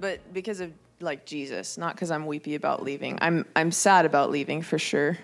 [0.00, 3.18] but because of like Jesus, not because I'm weepy about leaving.
[3.20, 5.18] I'm I'm sad about leaving for sure.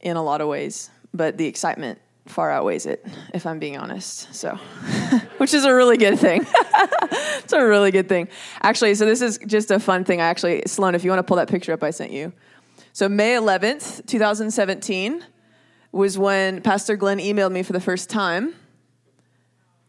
[0.00, 4.34] In a lot of ways, but the excitement far outweighs it, if I'm being honest.
[4.34, 4.54] So,
[5.38, 6.44] which is a really good thing.
[7.38, 8.28] it's a really good thing.
[8.62, 10.20] Actually, so this is just a fun thing.
[10.20, 12.32] I actually, Sloan, if you want to pull that picture up I sent you.
[12.92, 15.24] So, May 11th, 2017
[15.92, 18.54] was when Pastor Glenn emailed me for the first time.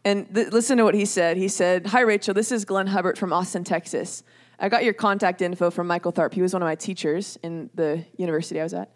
[0.04, 1.36] And th- listen to what he said.
[1.36, 4.22] He said, Hi, Rachel, this is Glenn Hubbard from Austin, Texas.
[4.58, 6.34] I got your contact info from Michael Tharp.
[6.34, 8.90] He was one of my teachers in the university I was at.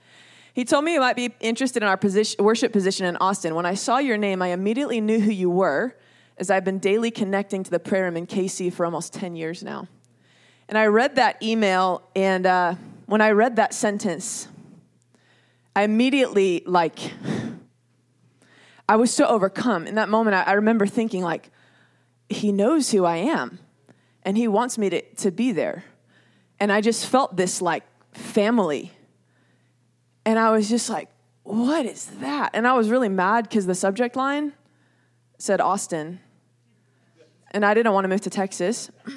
[0.55, 3.55] He told me you might be interested in our position, worship position in Austin.
[3.55, 5.97] When I saw your name, I immediately knew who you were,
[6.37, 9.63] as I've been daily connecting to the prayer room in KC for almost 10 years
[9.63, 9.89] now.
[10.69, 12.75] And I read that email, and uh,
[13.07, 14.49] when I read that sentence,
[15.75, 16.99] I immediately, like,
[18.93, 19.87] I was so overcome.
[19.87, 21.51] In that moment, I, I remember thinking, like,
[22.29, 23.59] he knows who I am,
[24.23, 25.85] and he wants me to, to be there.
[26.61, 28.93] And I just felt this, like, family
[30.25, 31.09] and I was just like,
[31.43, 32.51] what is that?
[32.55, 34.53] And I was really mad because the subject line
[35.39, 36.21] said Austin.
[37.51, 38.91] And I didn't want to move to Texas.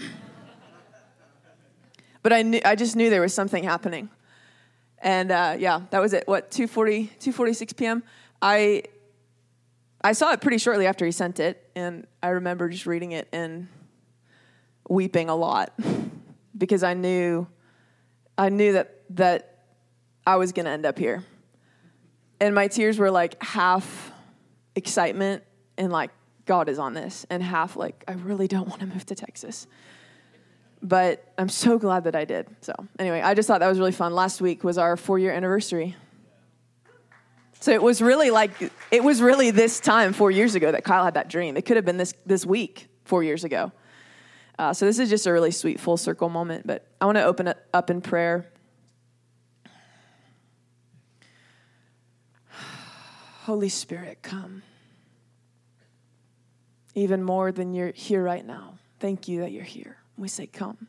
[2.24, 4.10] but I, knew, I just knew there was something happening.
[5.00, 6.28] And uh, yeah, that was it.
[6.28, 8.04] What, 2.40, 2.46 p.m.?
[8.42, 8.84] I,
[10.06, 11.68] I saw it pretty shortly after he sent it.
[11.76, 13.68] And I remember just reading it and
[14.88, 15.74] weeping a lot
[16.58, 17.48] because I knew,
[18.38, 19.64] I knew that, that
[20.26, 21.24] I was going to end up here.
[22.40, 24.12] And my tears were like half
[24.76, 25.42] excitement
[25.76, 26.12] and like,
[26.46, 29.66] God is on this, and half like, I really don't want to move to Texas.
[30.84, 32.46] But I'm so glad that I did.
[32.62, 34.14] So, anyway, I just thought that was really fun.
[34.14, 35.96] Last week was our four year anniversary.
[37.66, 38.52] So it was really like,
[38.92, 41.58] it was really this time four years ago that Kyle had that dream.
[41.58, 43.72] It could have been this, this week four years ago.
[44.60, 46.68] Uh, so this is just a really sweet full circle moment.
[46.68, 48.46] But I want to open it up in prayer.
[53.46, 54.62] Holy Spirit, come.
[56.94, 58.78] Even more than you're here right now.
[59.00, 59.98] Thank you that you're here.
[60.18, 60.88] We say, Come.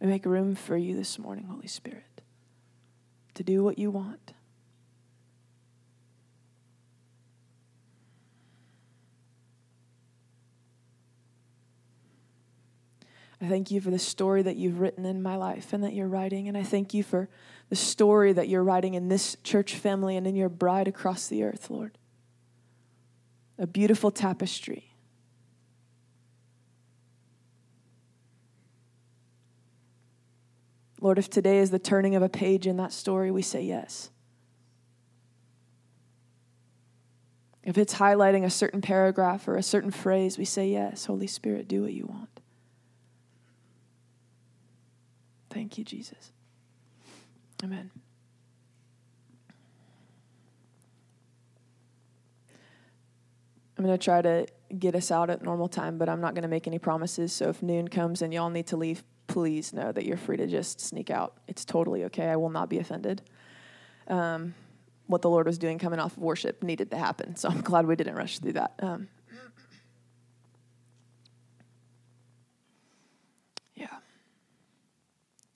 [0.00, 2.22] We make room for you this morning, Holy Spirit,
[3.34, 4.32] to do what you want.
[13.40, 16.08] I thank you for the story that you've written in my life and that you're
[16.08, 16.48] writing.
[16.48, 17.28] And I thank you for
[17.68, 21.44] the story that you're writing in this church family and in your bride across the
[21.44, 21.98] earth, Lord.
[23.56, 24.87] A beautiful tapestry.
[31.00, 34.10] Lord, if today is the turning of a page in that story, we say yes.
[37.62, 41.04] If it's highlighting a certain paragraph or a certain phrase, we say yes.
[41.04, 42.40] Holy Spirit, do what you want.
[45.50, 46.32] Thank you, Jesus.
[47.62, 47.90] Amen.
[53.76, 56.42] I'm going to try to get us out at normal time, but I'm not going
[56.42, 57.32] to make any promises.
[57.32, 60.46] So if noon comes and y'all need to leave, please know that you're free to
[60.46, 61.36] just sneak out.
[61.46, 62.26] It's totally okay.
[62.26, 63.22] I will not be offended.
[64.08, 64.54] Um,
[65.06, 67.36] what the Lord was doing coming off of worship needed to happen.
[67.36, 68.74] So I'm glad we didn't rush through that.
[68.80, 69.08] Um,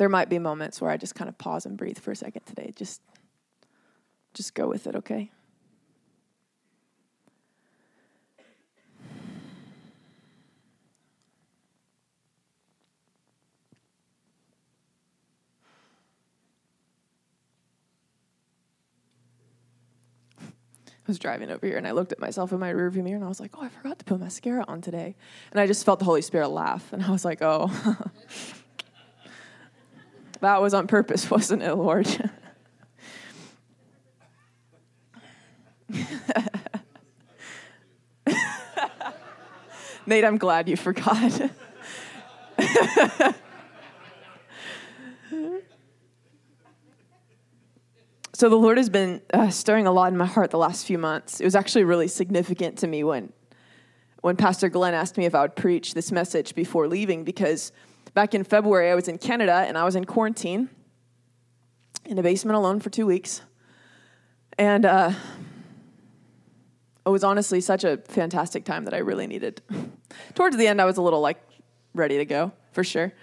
[0.03, 2.45] there might be moments where I just kind of pause and breathe for a second
[2.45, 2.73] today.
[2.75, 3.01] Just
[4.35, 5.31] just go with it, okay?
[21.07, 23.29] Was driving over here and I looked at myself in my rearview mirror and I
[23.29, 25.17] was like, oh, I forgot to put mascara on today.
[25.51, 27.71] And I just felt the Holy Spirit laugh and I was like, oh.
[30.43, 32.09] That was on purpose, wasn't it, Lord?
[40.05, 41.51] Nate, I'm glad you forgot.
[48.43, 50.99] So the Lord has been uh, stirring a lot in my heart the last few
[50.99, 51.41] months.
[51.41, 53.33] It was actually really significant to me when
[54.21, 57.73] when Pastor Glenn asked me if I would preach this message before leaving because
[58.15, 60.69] Back in February, I was in Canada and I was in quarantine
[62.05, 63.41] in a basement alone for two weeks.
[64.59, 65.13] And uh,
[67.07, 69.63] it was honestly such a fantastic time that I really needed.
[70.35, 71.43] Towards the end, I was a little like
[71.95, 73.15] ready to go for sure.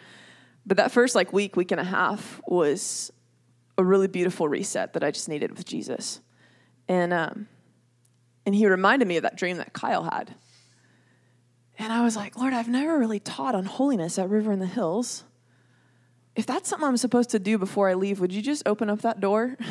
[0.66, 3.12] But that first like week, week and a half was
[3.80, 6.20] a really beautiful reset that I just needed with Jesus.
[6.88, 7.48] And um,
[8.46, 10.36] and he reminded me of that dream that Kyle had.
[11.78, 14.66] And I was like, Lord, I've never really taught on holiness at River in the
[14.66, 15.24] Hills.
[16.36, 19.02] If that's something I'm supposed to do before I leave, would you just open up
[19.02, 19.58] that door?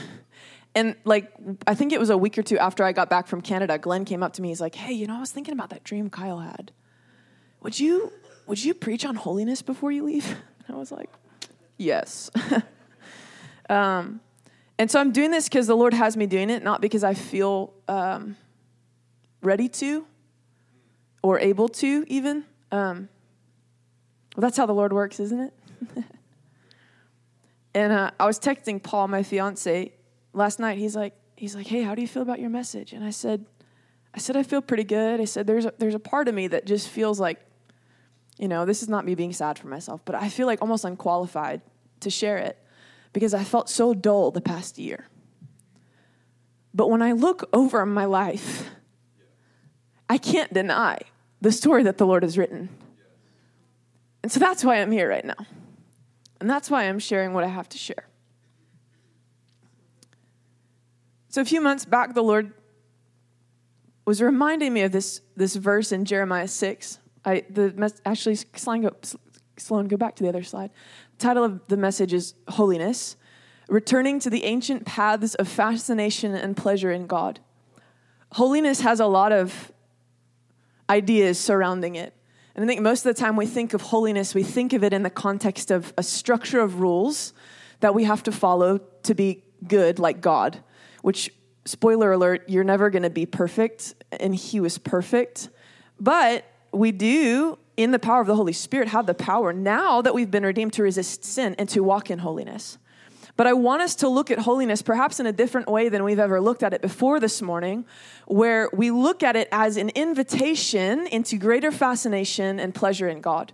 [0.75, 1.33] And like,
[1.67, 4.05] I think it was a week or two after I got back from Canada, Glenn
[4.05, 4.49] came up to me.
[4.49, 6.73] He's like, "Hey, you know, I was thinking about that dream Kyle had.
[7.63, 8.13] Would you
[8.47, 10.27] would you preach on holiness before you leave?"
[10.69, 11.09] And I was like,
[11.79, 12.31] "Yes."
[13.69, 14.21] um,
[14.79, 17.15] and so I'm doing this because the Lord has me doing it, not because I
[17.15, 18.37] feel um,
[19.43, 20.07] ready to
[21.23, 22.45] or able to, even.
[22.71, 23.09] Um,
[24.37, 25.55] well, that's how the Lord works, isn't it?
[27.75, 29.93] and uh, I was texting Paul, my fiance,
[30.33, 30.79] last night.
[30.79, 32.93] He's like, he's like, hey, how do you feel about your message?
[32.93, 33.45] And I said,
[34.15, 35.21] I said I feel pretty good.
[35.21, 37.41] I said there's a, there's a part of me that just feels like,
[38.39, 40.85] you know, this is not me being sad for myself, but I feel like almost
[40.85, 41.61] unqualified
[42.01, 42.57] to share it
[43.13, 45.09] because I felt so dull the past year.
[46.75, 48.71] But when I look over my life,
[50.09, 50.99] I can't deny
[51.41, 52.69] the story that the Lord has written.
[54.23, 55.47] And so that's why I'm here right now.
[56.41, 58.07] And that's why I'm sharing what I have to share.
[61.29, 62.53] So a few months back, the Lord
[64.07, 66.99] was reminding me of this, this verse in Jeremiah 6.
[67.25, 70.71] I, the actually, Sloan go, go back to the other slide.
[71.19, 73.17] Title of the message is Holiness,
[73.69, 77.41] returning to the ancient paths of fascination and pleasure in God.
[78.33, 79.73] Holiness has a lot of
[80.89, 82.15] ideas surrounding it.
[82.55, 84.93] And I think most of the time we think of holiness, we think of it
[84.93, 87.33] in the context of a structure of rules
[87.81, 90.63] that we have to follow to be good like God,
[91.03, 91.31] which,
[91.65, 95.49] spoiler alert, you're never going to be perfect, and He was perfect.
[95.99, 100.13] But we do, in the power of the Holy Spirit, have the power now that
[100.13, 102.77] we've been redeemed to resist sin and to walk in holiness.
[103.37, 106.19] But I want us to look at holiness perhaps in a different way than we've
[106.19, 107.87] ever looked at it before this morning,
[108.27, 113.53] where we look at it as an invitation into greater fascination and pleasure in God.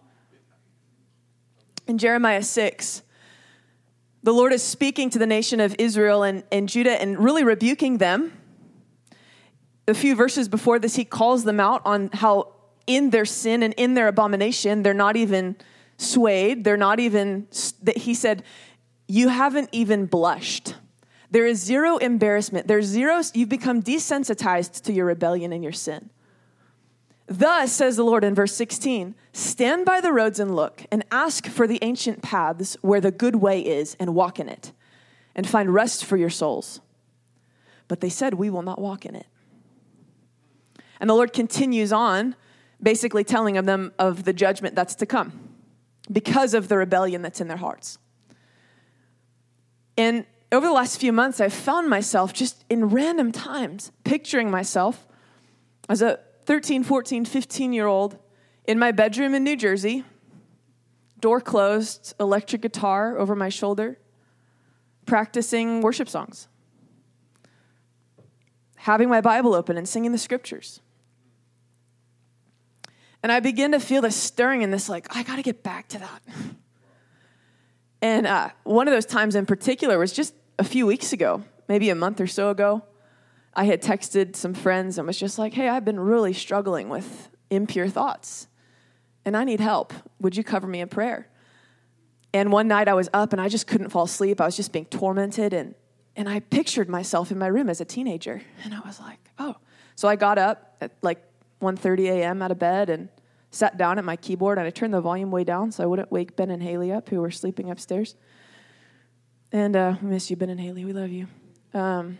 [1.87, 3.03] In Jeremiah 6,
[4.23, 7.99] the Lord is speaking to the nation of Israel and, and Judah and really rebuking
[7.99, 8.33] them.
[9.87, 12.54] A few verses before this, he calls them out on how
[12.87, 15.57] in their sin and in their abomination, they're not even
[15.97, 16.65] swayed.
[16.65, 17.47] They're not even,
[17.83, 18.43] that he said,
[19.07, 20.75] you haven't even blushed.
[21.31, 22.69] There is zero embarrassment.
[22.69, 26.11] There's zero, you've become desensitized to your rebellion and your sin.
[27.27, 31.47] Thus, says the Lord in verse 16, stand by the roads and look, and ask
[31.47, 34.73] for the ancient paths where the good way is, and walk in it,
[35.35, 36.81] and find rest for your souls.
[37.89, 39.27] But they said, We will not walk in it.
[41.01, 42.37] And the Lord continues on,
[42.85, 45.33] basically telling of them of the judgment that's to come
[46.13, 47.99] because of the rebellion that's in their hearts.
[49.97, 55.07] And over the last few months, I've found myself just in random times picturing myself
[55.89, 58.19] as a 13, 14, 15 year old
[58.67, 60.05] in my bedroom in New Jersey,
[61.21, 63.99] door closed, electric guitar over my shoulder,
[65.07, 66.49] practicing worship songs,
[68.77, 70.81] having my Bible open and singing the scriptures.
[73.25, 75.89] And I begin to feel this stirring and this, like, I got to get back
[75.89, 76.23] to that.
[78.03, 81.89] And uh, one of those times in particular was just a few weeks ago, maybe
[81.89, 82.83] a month or so ago.
[83.55, 87.31] I had texted some friends and was just like, hey, I've been really struggling with
[87.49, 88.47] impure thoughts
[89.25, 89.95] and I need help.
[90.21, 91.27] Would you cover me in prayer?
[92.35, 94.39] And one night I was up and I just couldn't fall asleep.
[94.39, 95.75] I was just being tormented and
[96.15, 99.57] and I pictured myself in my room as a teenager and I was like, "Oh."
[99.97, 101.25] So I got up at like
[101.65, 102.43] 1:30 a.m.
[102.43, 103.09] out of bed and
[103.51, 106.11] sat down at my keyboard and I turned the volume way down so I wouldn't
[106.11, 108.17] wake Ben and Haley up who were sleeping upstairs.
[109.53, 110.85] And uh, we miss you, Ben and Haley.
[110.85, 111.29] We love you.
[111.73, 112.19] Um,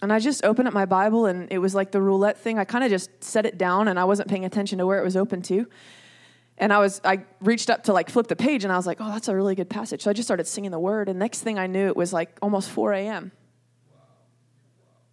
[0.00, 2.58] and I just opened up my Bible and it was like the roulette thing.
[2.58, 5.04] I kind of just set it down and I wasn't paying attention to where it
[5.04, 5.66] was open to.
[6.56, 8.98] And I was I reached up to like flip the page and I was like,
[9.00, 10.02] oh, that's a really good passage.
[10.02, 11.08] So I just started singing the word.
[11.08, 13.32] And next thing I knew, it was like almost 4 a.m.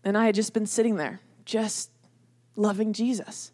[0.03, 1.89] And I had just been sitting there, just
[2.55, 3.51] loving Jesus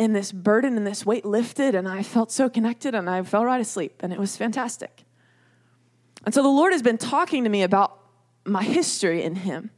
[0.00, 3.44] and this burden and this weight lifted, and I felt so connected, and I fell
[3.44, 5.04] right asleep, and it was fantastic.
[6.24, 7.98] And so the Lord has been talking to me about
[8.46, 9.70] my history in Him.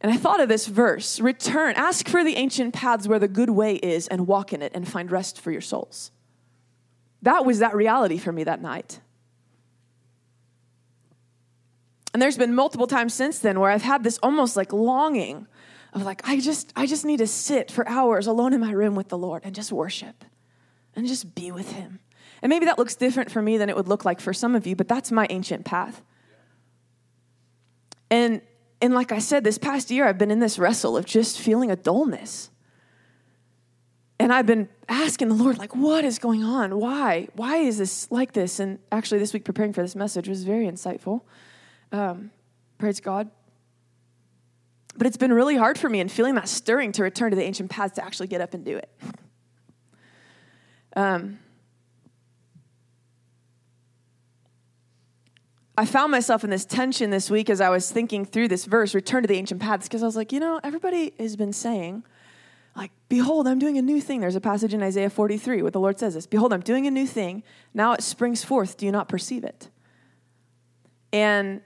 [0.00, 3.50] And I thought of this verse Return, ask for the ancient paths where the good
[3.50, 6.10] way is, and walk in it, and find rest for your souls.
[7.22, 8.98] That was that reality for me that night.
[12.12, 15.46] And there's been multiple times since then where I've had this almost like longing
[15.94, 18.94] of like I just I just need to sit for hours alone in my room
[18.94, 20.24] with the Lord and just worship
[20.94, 22.00] and just be with him.
[22.42, 24.66] And maybe that looks different for me than it would look like for some of
[24.66, 26.02] you, but that's my ancient path.
[28.10, 28.42] And
[28.82, 31.70] and like I said, this past year I've been in this wrestle of just feeling
[31.70, 32.50] a dullness.
[34.20, 36.78] And I've been asking the Lord, like, what is going on?
[36.78, 37.28] Why?
[37.34, 38.60] Why is this like this?
[38.60, 41.22] And actually, this week preparing for this message was very insightful.
[41.90, 42.30] Um,
[42.78, 43.30] praise God.
[44.96, 47.42] But it's been really hard for me and feeling that stirring to return to the
[47.42, 48.90] ancient paths to actually get up and do it.
[50.96, 51.38] Um,
[55.76, 58.94] I found myself in this tension this week as I was thinking through this verse,
[58.94, 62.04] return to the ancient paths, because I was like, you know, everybody has been saying,
[62.76, 64.20] like, behold, I'm doing a new thing.
[64.20, 66.90] There's a passage in Isaiah 43 where the Lord says this Behold, I'm doing a
[66.90, 67.42] new thing.
[67.72, 68.76] Now it springs forth.
[68.76, 69.68] Do you not perceive it?
[71.12, 71.60] And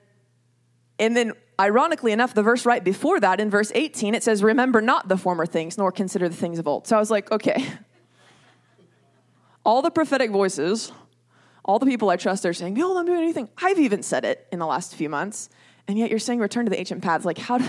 [0.99, 4.81] and then ironically enough, the verse right before that, in verse 18, it says, Remember
[4.81, 6.87] not the former things, nor consider the things of old.
[6.87, 7.67] So I was like, okay.
[9.65, 10.93] All the prophetic voices
[11.69, 13.51] all the people I trust are saying, Behold, I'm doing anything.
[13.59, 15.51] I've even said it in the last few months.
[15.87, 17.27] And yet you're saying return to the ancient paths.
[17.27, 17.67] Like, how, do,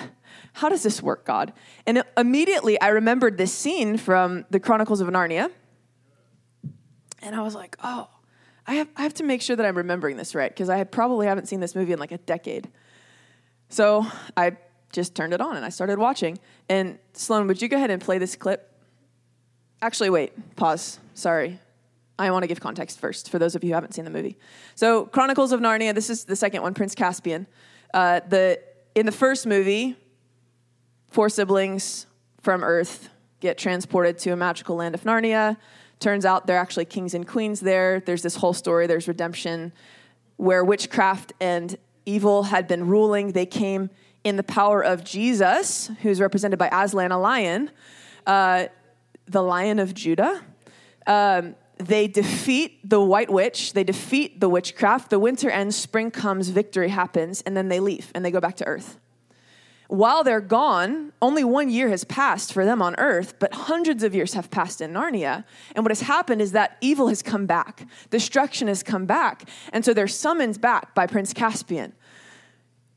[0.54, 1.52] how does this work, God?
[1.86, 5.52] And immediately I remembered this scene from the Chronicles of Narnia.
[7.22, 8.08] And I was like, oh,
[8.66, 11.28] I have, I have to make sure that I'm remembering this right because I probably
[11.28, 12.70] haven't seen this movie in like a decade.
[13.70, 14.58] So I
[14.92, 16.40] just turned it on and I started watching.
[16.68, 18.74] And Sloan, would you go ahead and play this clip?
[19.82, 21.00] Actually, wait, pause.
[21.14, 21.60] Sorry.
[22.18, 24.38] I want to give context first for those of you who haven't seen the movie.
[24.76, 25.96] So, Chronicles of Narnia.
[25.96, 27.48] This is the second one, Prince Caspian.
[27.94, 28.60] Uh, the
[28.94, 29.96] in the first movie,
[31.08, 32.08] four siblings
[32.42, 33.10] from Earth
[33.40, 35.56] get transported to a magical land of Narnia.
[36.00, 38.02] Turns out they're actually kings and queens there.
[38.02, 38.86] There's this whole story.
[38.86, 39.72] There's redemption,
[40.36, 41.78] where witchcraft and
[42.10, 43.32] evil had been ruling.
[43.34, 43.90] They came
[44.24, 47.72] in the power of Jesus, who's represented by Aslan, a lion,
[48.26, 48.66] uh,
[49.28, 50.42] the Lion of Judah.
[51.08, 55.10] Um, they defeat the white witch, they defeat the witchcraft.
[55.10, 58.58] The winter ends, spring comes, victory happens, and then they leave and they go back
[58.58, 59.00] to earth.
[59.88, 64.14] While they're gone, only one year has passed for them on earth, but hundreds of
[64.14, 65.46] years have passed in Narnia.
[65.74, 69.50] And what has happened is that evil has come back, destruction has come back.
[69.74, 71.94] And so they're summoned back by Prince Caspian.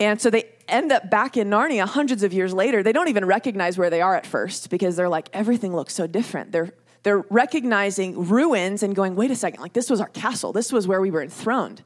[0.00, 2.82] And so they end up back in Narnia hundreds of years later.
[2.82, 6.06] They don't even recognize where they are at first because they're like, everything looks so
[6.06, 6.52] different.
[6.52, 6.72] They're
[7.02, 10.52] they're recognizing ruins and going, wait a second, like this was our castle.
[10.52, 11.82] This was where we were enthroned.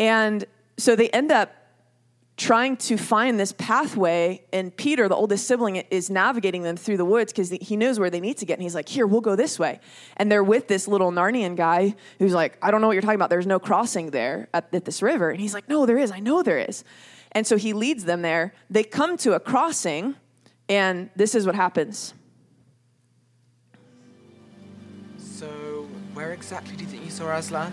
[0.00, 0.44] And
[0.76, 1.54] so they end up
[2.36, 7.04] trying to find this pathway and peter the oldest sibling is navigating them through the
[7.04, 9.36] woods because he knows where they need to get and he's like here we'll go
[9.36, 9.80] this way.
[10.16, 13.16] And they're with this little narnian guy who's like i don't know what you're talking
[13.16, 13.30] about.
[13.30, 15.30] There's no crossing there at, at this river.
[15.30, 16.10] And he's like no there is.
[16.10, 16.84] I know there is.
[17.32, 18.54] And so he leads them there.
[18.70, 20.16] They come to a crossing
[20.68, 22.14] and this is what happens.
[25.18, 27.72] So, Where exactly do you think you saw Aslan?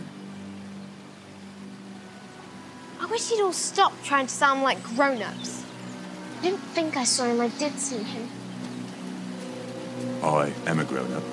[3.01, 5.63] I wish you'd all stop trying to sound like grown-ups.
[6.37, 8.29] I didn't think I saw him, I did see him.
[10.23, 11.23] I am a grown-up.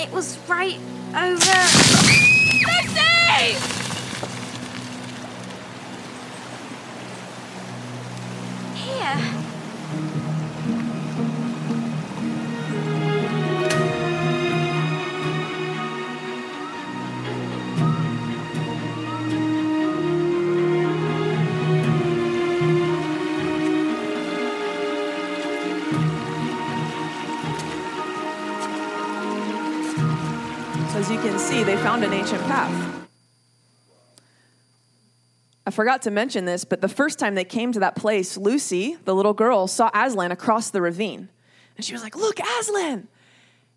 [0.00, 0.80] It was right
[1.14, 1.54] over...
[2.66, 3.83] Lexi!
[32.24, 33.06] Ancient path.
[35.66, 38.96] I forgot to mention this, but the first time they came to that place, Lucy,
[39.04, 41.28] the little girl, saw Aslan across the ravine.
[41.76, 43.08] And she was like, Look, Aslan!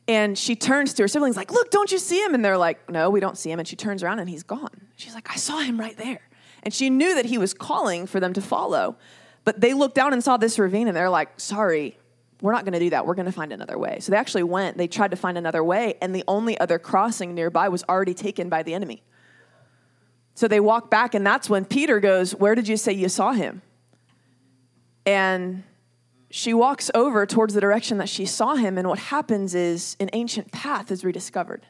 [0.08, 2.34] And she turns to her siblings, like, Look, don't you see him?
[2.34, 3.60] And they're like, No, we don't see him.
[3.60, 4.88] And she turns around and he's gone.
[4.96, 6.22] She's like, I saw him right there.
[6.64, 8.96] And she knew that he was calling for them to follow.
[9.44, 11.98] But they looked down and saw this ravine and they're like, Sorry,
[12.42, 13.06] we're not going to do that.
[13.06, 13.98] We're going to find another way.
[14.00, 17.34] So they actually went, they tried to find another way, and the only other crossing
[17.34, 19.02] nearby was already taken by the enemy.
[20.36, 23.32] So they walk back, and that's when Peter goes, Where did you say you saw
[23.32, 23.64] him?
[25.06, 25.64] And
[26.30, 30.10] she walks over towards the direction that she saw him, and what happens is an
[30.14, 31.66] ancient path is rediscovered.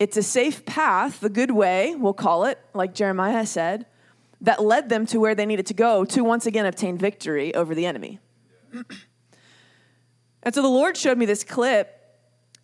[0.00, 3.86] It's a safe path, the good way, we'll call it, like Jeremiah said,
[4.40, 7.74] that led them to where they needed to go to once again obtain victory over
[7.74, 8.18] the enemy
[10.42, 11.92] and so the Lord showed me this clip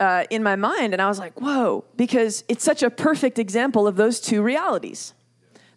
[0.00, 3.86] uh, in my mind, and I was like, whoa, because it's such a perfect example
[3.86, 5.14] of those two realities.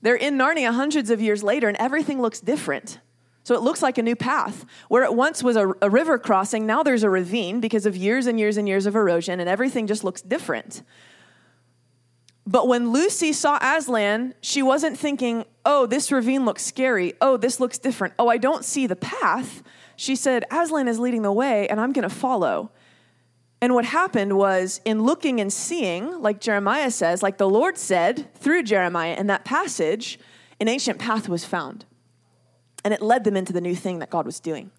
[0.01, 2.99] They're in Narnia hundreds of years later, and everything looks different.
[3.43, 4.65] So it looks like a new path.
[4.87, 8.25] Where it once was a, a, river crossing, now there's a ravine because of years
[8.25, 10.81] and years and years of erosion, and everything just looks different.
[12.47, 17.13] But when Lucy saw Aslan, she wasn't thinking, oh, this ravine looks scary.
[17.21, 18.15] Oh, this looks different.
[18.17, 19.63] Oh, I don't see the path.
[19.95, 22.71] She said, Aslan is leading the way, and I'm going to follow.
[23.61, 28.33] And what happened was, in looking and seeing, like Jeremiah says, like the Lord said
[28.35, 30.19] through Jeremiah in that passage,
[30.59, 31.85] an ancient path was found.
[32.83, 34.71] And it led them into the new thing that God was doing.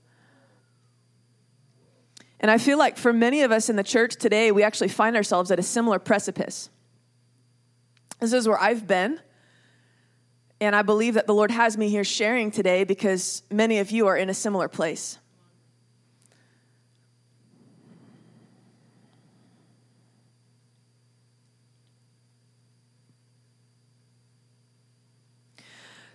[2.38, 5.16] And I feel like for many of us in the church today, we actually find
[5.16, 6.70] ourselves at a similar precipice.
[8.20, 9.20] This is where I've been.
[10.60, 14.06] And I believe that the Lord has me here sharing today because many of you
[14.06, 15.18] are in a similar place.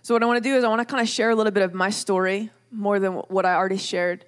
[0.04, 1.52] So, what I want to do is, I want to kind of share a little
[1.52, 4.24] bit of my story more than what I already shared.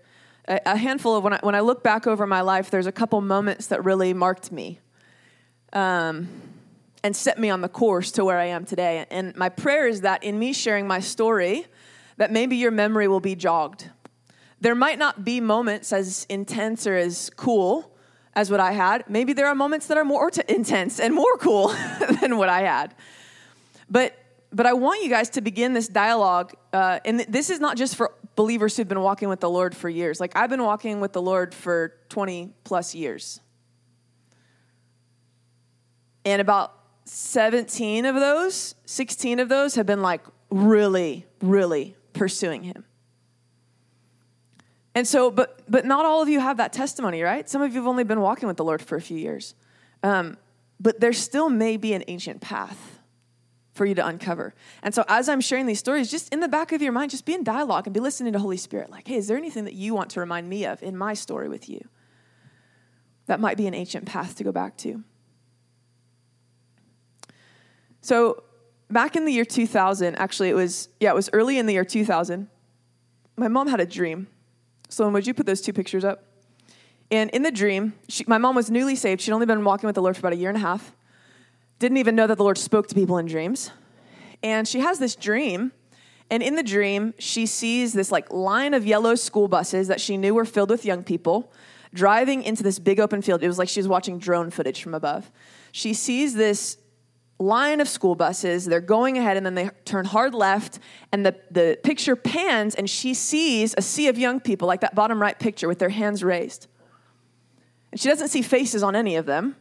[0.47, 3.21] A, handful of when I, when I look back over my life, there's a couple
[3.21, 4.79] moments that really marked me.
[5.73, 6.29] Um,
[7.05, 9.05] and set me on the course to where I am today.
[9.11, 11.67] And my prayer is that in me sharing my story,
[12.17, 13.91] that maybe your memory will be jogged.
[14.61, 17.95] There might not be moments as intense or as cool
[18.35, 19.05] as what I had.
[19.07, 21.69] Maybe there are moments that are more t- intense and more cool
[22.21, 22.95] than what I had.
[23.89, 24.19] But
[24.51, 27.77] but I want you guys to begin this dialogue, uh, and th- this is not
[27.77, 30.21] just for believers who've been walking with the Lord for years.
[30.21, 33.41] Like I've been walking with the Lord for 20 plus years.
[36.25, 36.73] And about
[37.05, 42.85] 17 of those, 16 of those have been like really, really pursuing him.
[44.95, 47.49] And so, but but not all of you have that testimony, right?
[47.49, 49.55] Some of you have only been walking with the Lord for a few years.
[50.03, 50.37] Um,
[50.79, 53.01] but there still may be an ancient path
[53.73, 54.55] for you to uncover.
[54.83, 57.25] And so as I'm sharing these stories, just in the back of your mind, just
[57.25, 58.91] be in dialogue and be listening to Holy Spirit.
[58.91, 61.49] Like, hey, is there anything that you want to remind me of in my story
[61.49, 61.89] with you?
[63.27, 65.03] That might be an ancient path to go back to.
[68.05, 68.43] So
[68.91, 71.87] back in the year 2000, actually, it was, yeah, it was early in the year
[71.87, 72.49] 2000.
[73.39, 74.27] My mom had a dream.
[74.91, 76.23] So, would you put those two pictures up?
[77.11, 79.23] And in the dream, she, my mom was newly saved.
[79.23, 80.95] She'd only been walking with the Lord for about a year and a half.
[81.79, 83.71] Didn't even know that the Lord spoke to people in dreams.
[84.43, 85.73] And she has this dream.
[86.31, 90.19] And in the dream, she sees this like line of yellow school buses that she
[90.19, 91.51] knew were filled with young people
[91.95, 93.43] driving into this big open field.
[93.43, 95.31] It was like she was watching drone footage from above.
[95.73, 96.77] She sees this
[97.39, 98.65] line of school buses.
[98.65, 100.79] They're going ahead and then they turn hard left,
[101.13, 104.95] and the, the picture pans, and she sees a sea of young people, like that
[104.95, 106.69] bottom right picture, with their hands raised.
[107.91, 109.57] And she doesn't see faces on any of them.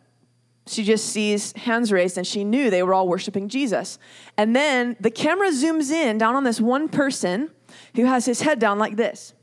[0.66, 4.00] She just sees hands raised, and she knew they were all worshiping Jesus.
[4.38, 7.52] And then the camera zooms in down on this one person
[7.96, 9.34] who has his head down like this.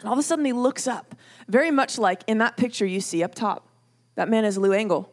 [0.00, 1.14] And all of a sudden, he looks up,
[1.48, 3.68] very much like in that picture you see up top.
[4.16, 5.10] That man is Lou Engle.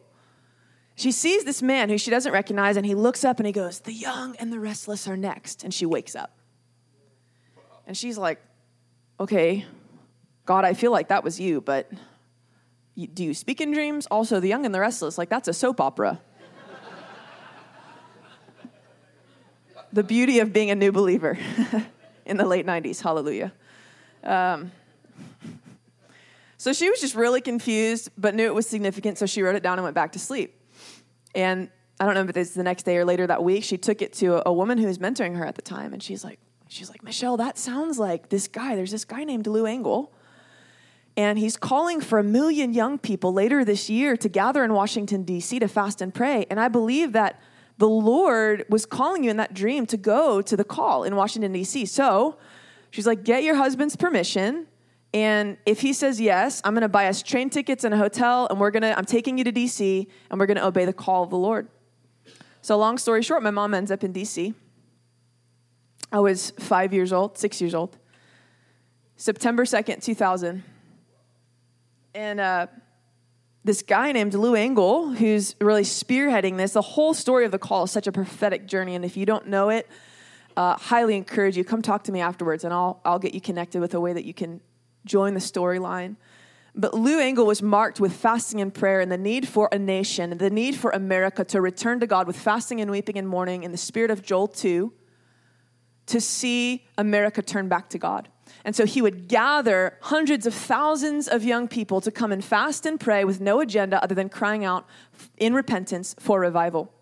[0.98, 3.78] She sees this man who she doesn't recognize, and he looks up and he goes,
[3.78, 5.62] The young and the restless are next.
[5.62, 6.36] And she wakes up.
[7.86, 8.40] And she's like,
[9.20, 9.64] Okay,
[10.44, 11.88] God, I feel like that was you, but
[12.96, 14.08] do you speak in dreams?
[14.10, 16.20] Also, The Young and the Restless, like that's a soap opera.
[19.92, 21.38] the beauty of being a new believer
[22.26, 23.00] in the late 90s.
[23.00, 23.52] Hallelujah.
[24.24, 24.72] Um,
[26.56, 29.62] so she was just really confused, but knew it was significant, so she wrote it
[29.62, 30.57] down and went back to sleep.
[31.34, 34.02] And I don't know if it's the next day or later that week, she took
[34.02, 35.92] it to a, woman who was mentoring her at the time.
[35.92, 36.38] And she's like,
[36.68, 38.76] she's like, Michelle, that sounds like this guy.
[38.76, 40.12] There's this guy named Lou Engle.
[41.16, 45.24] And he's calling for a million young people later this year to gather in Washington,
[45.24, 45.58] D.C.
[45.58, 46.46] to fast and pray.
[46.48, 47.40] And I believe that
[47.78, 51.52] the Lord was calling you in that dream to go to the call in Washington,
[51.52, 51.86] D.C.
[51.86, 52.36] So
[52.90, 54.68] she's like, get your husband's permission.
[55.14, 58.46] And if he says yes, I'm going to buy us train tickets and a hotel,
[58.50, 60.92] and we're going to, I'm taking you to DC, and we're going to obey the
[60.92, 61.68] call of the Lord.
[62.60, 64.54] So, long story short, my mom ends up in DC.
[66.12, 67.96] I was five years old, six years old.
[69.16, 70.62] September 2nd, 2000.
[72.14, 72.66] And uh,
[73.64, 77.84] this guy named Lou Engle, who's really spearheading this, the whole story of the call
[77.84, 78.94] is such a prophetic journey.
[78.94, 79.88] And if you don't know it,
[80.56, 83.80] uh, highly encourage you come talk to me afterwards and I'll, I'll get you connected
[83.80, 84.60] with a way that you can
[85.04, 86.16] join the storyline.
[86.74, 90.38] But Lou Engle was marked with fasting and prayer and the need for a nation,
[90.38, 93.72] the need for America to return to God with fasting and weeping and mourning in
[93.72, 94.92] the spirit of Joel 2
[96.06, 98.28] to see America turn back to God.
[98.64, 102.86] And so he would gather hundreds of thousands of young people to come and fast
[102.86, 104.86] and pray with no agenda other than crying out
[105.36, 106.92] in repentance for revival.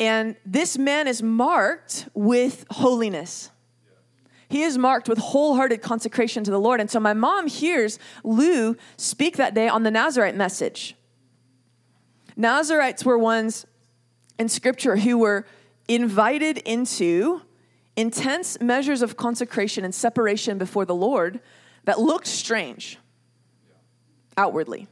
[0.00, 3.50] And this man is marked with holiness.
[4.54, 6.78] He is marked with wholehearted consecration to the Lord.
[6.78, 10.94] And so my mom hears Lou speak that day on the Nazarite message.
[12.36, 13.66] Nazarites were ones
[14.38, 15.44] in scripture who were
[15.88, 17.42] invited into
[17.96, 21.40] intense measures of consecration and separation before the Lord
[21.84, 22.96] that looked strange
[24.36, 24.86] outwardly,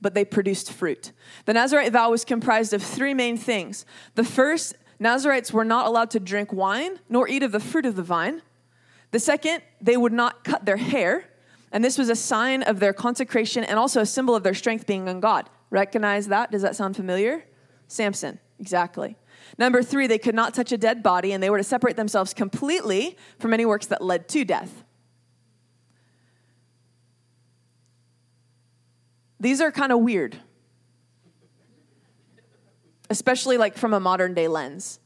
[0.00, 1.12] but they produced fruit.
[1.44, 3.86] The Nazarite vow was comprised of three main things.
[4.16, 7.94] The first, Nazarites were not allowed to drink wine nor eat of the fruit of
[7.94, 8.42] the vine.
[9.14, 11.30] The second, they would not cut their hair.
[11.70, 14.88] And this was a sign of their consecration and also a symbol of their strength
[14.88, 15.48] being in God.
[15.70, 16.50] Recognize that?
[16.50, 17.44] Does that sound familiar?
[17.86, 19.16] Samson, exactly.
[19.56, 22.34] Number three, they could not touch a dead body and they were to separate themselves
[22.34, 24.82] completely from any works that led to death.
[29.38, 30.38] These are kind of weird,
[33.10, 34.98] especially like from a modern day lens.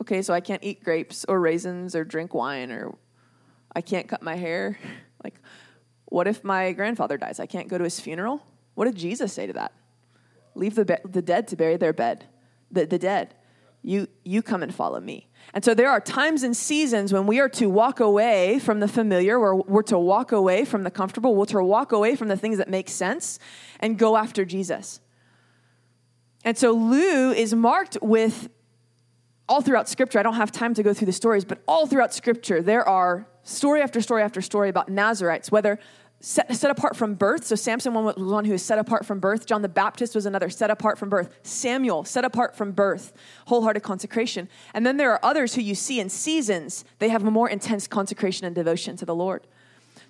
[0.00, 2.94] Okay, so I can't eat grapes or raisins or drink wine or
[3.74, 4.78] I can't cut my hair.
[5.22, 5.34] Like,
[6.06, 7.40] what if my grandfather dies?
[7.40, 8.42] I can't go to his funeral?
[8.74, 9.72] What did Jesus say to that?
[10.54, 12.24] Leave the, be- the dead to bury their bed,
[12.70, 13.34] the, the dead.
[13.82, 15.28] You, you come and follow me.
[15.52, 18.88] And so there are times and seasons when we are to walk away from the
[18.88, 22.36] familiar, where we're to walk away from the comfortable, we're to walk away from the
[22.38, 23.38] things that make sense
[23.78, 25.00] and go after Jesus.
[26.44, 28.48] And so Lou is marked with
[29.50, 30.20] all throughout scripture.
[30.20, 33.26] I don't have time to go through the stories, but all throughout scripture, there are
[33.42, 35.80] story after story after story about Nazarites, whether
[36.20, 37.44] set, set apart from birth.
[37.44, 39.46] So Samson was one who was set apart from birth.
[39.46, 41.36] John the Baptist was another set apart from birth.
[41.42, 43.12] Samuel, set apart from birth,
[43.46, 44.48] wholehearted consecration.
[44.72, 47.88] And then there are others who you see in seasons, they have a more intense
[47.88, 49.48] consecration and devotion to the Lord.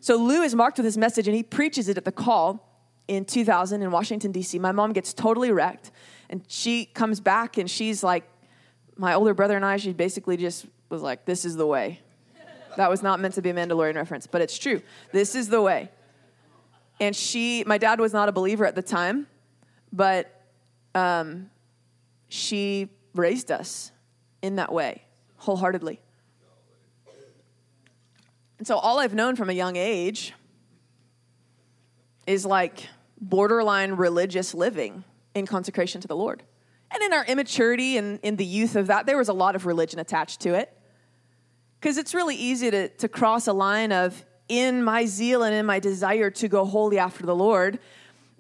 [0.01, 2.67] So Lou is marked with this message and he preaches it at the call
[3.09, 4.59] in 2000 in Washington, D.C.
[4.59, 5.91] My mom gets totally wrecked
[6.29, 8.25] and she comes back and she's like,
[9.01, 12.01] my older brother and I, she basically just was like, this is the way.
[12.77, 14.83] That was not meant to be a Mandalorian reference, but it's true.
[15.11, 15.89] This is the way.
[17.01, 19.27] And she, my dad was not a believer at the time,
[19.91, 20.45] but
[20.95, 21.49] um,
[22.29, 23.91] she raised us
[24.43, 25.03] in that way,
[25.37, 25.99] wholeheartedly.
[28.59, 30.35] And so all I've known from a young age
[32.27, 32.87] is like
[33.19, 36.43] borderline religious living in consecration to the Lord.
[36.93, 39.67] And in our immaturity and in the youth of that, there was a lot of
[39.67, 40.77] religion attached to it.
[41.81, 45.65] Because it's really easy to, to cross a line of in my zeal and in
[45.65, 47.79] my desire to go wholly after the Lord,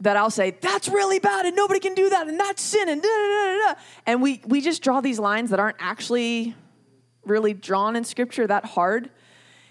[0.00, 3.00] that I'll say, that's really bad and nobody can do that and that's sin and
[3.00, 3.80] da da da da.
[4.06, 6.54] And we, we just draw these lines that aren't actually
[7.24, 9.10] really drawn in scripture that hard.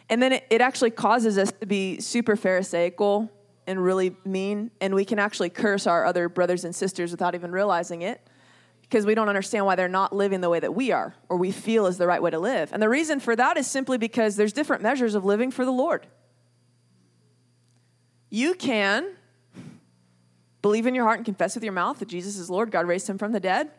[0.08, 3.30] And then it, it actually causes us to be super Pharisaical
[3.68, 4.72] and really mean.
[4.80, 8.22] And we can actually curse our other brothers and sisters without even realizing it
[8.90, 11.52] because we don't understand why they're not living the way that we are or we
[11.52, 12.74] feel is the right way to live.
[12.74, 15.72] And the reason for that is simply because there's different measures of living for the
[15.72, 16.08] Lord.
[18.32, 19.12] You can
[20.64, 23.08] believe in your heart and confess with your mouth that Jesus is Lord, God raised
[23.08, 23.70] him from the dead,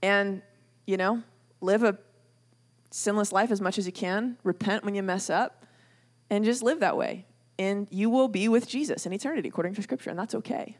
[0.00, 0.42] and,
[0.86, 1.22] you know,
[1.60, 1.98] live a
[2.92, 5.66] sinless life as much as you can, repent when you mess up,
[6.30, 7.26] and just live that way.
[7.58, 10.76] And you will be with Jesus in eternity, according to Scripture, and that's okay.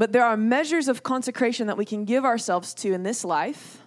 [0.00, 3.82] But there are measures of consecration that we can give ourselves to in this life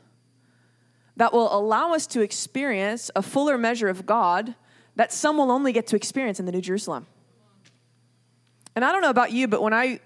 [1.17, 4.54] that will allow us to experience a fuller measure of God
[4.95, 7.08] that some will only get to experience in the New Jerusalem.
[8.76, 10.02] And I don't know about you, but when I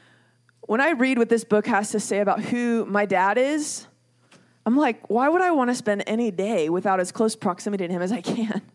[0.60, 3.88] when I read what this book has to say about who my dad is,
[4.64, 7.92] I'm like, why would I want to spend any day without as close proximity to
[7.92, 8.62] him as I can?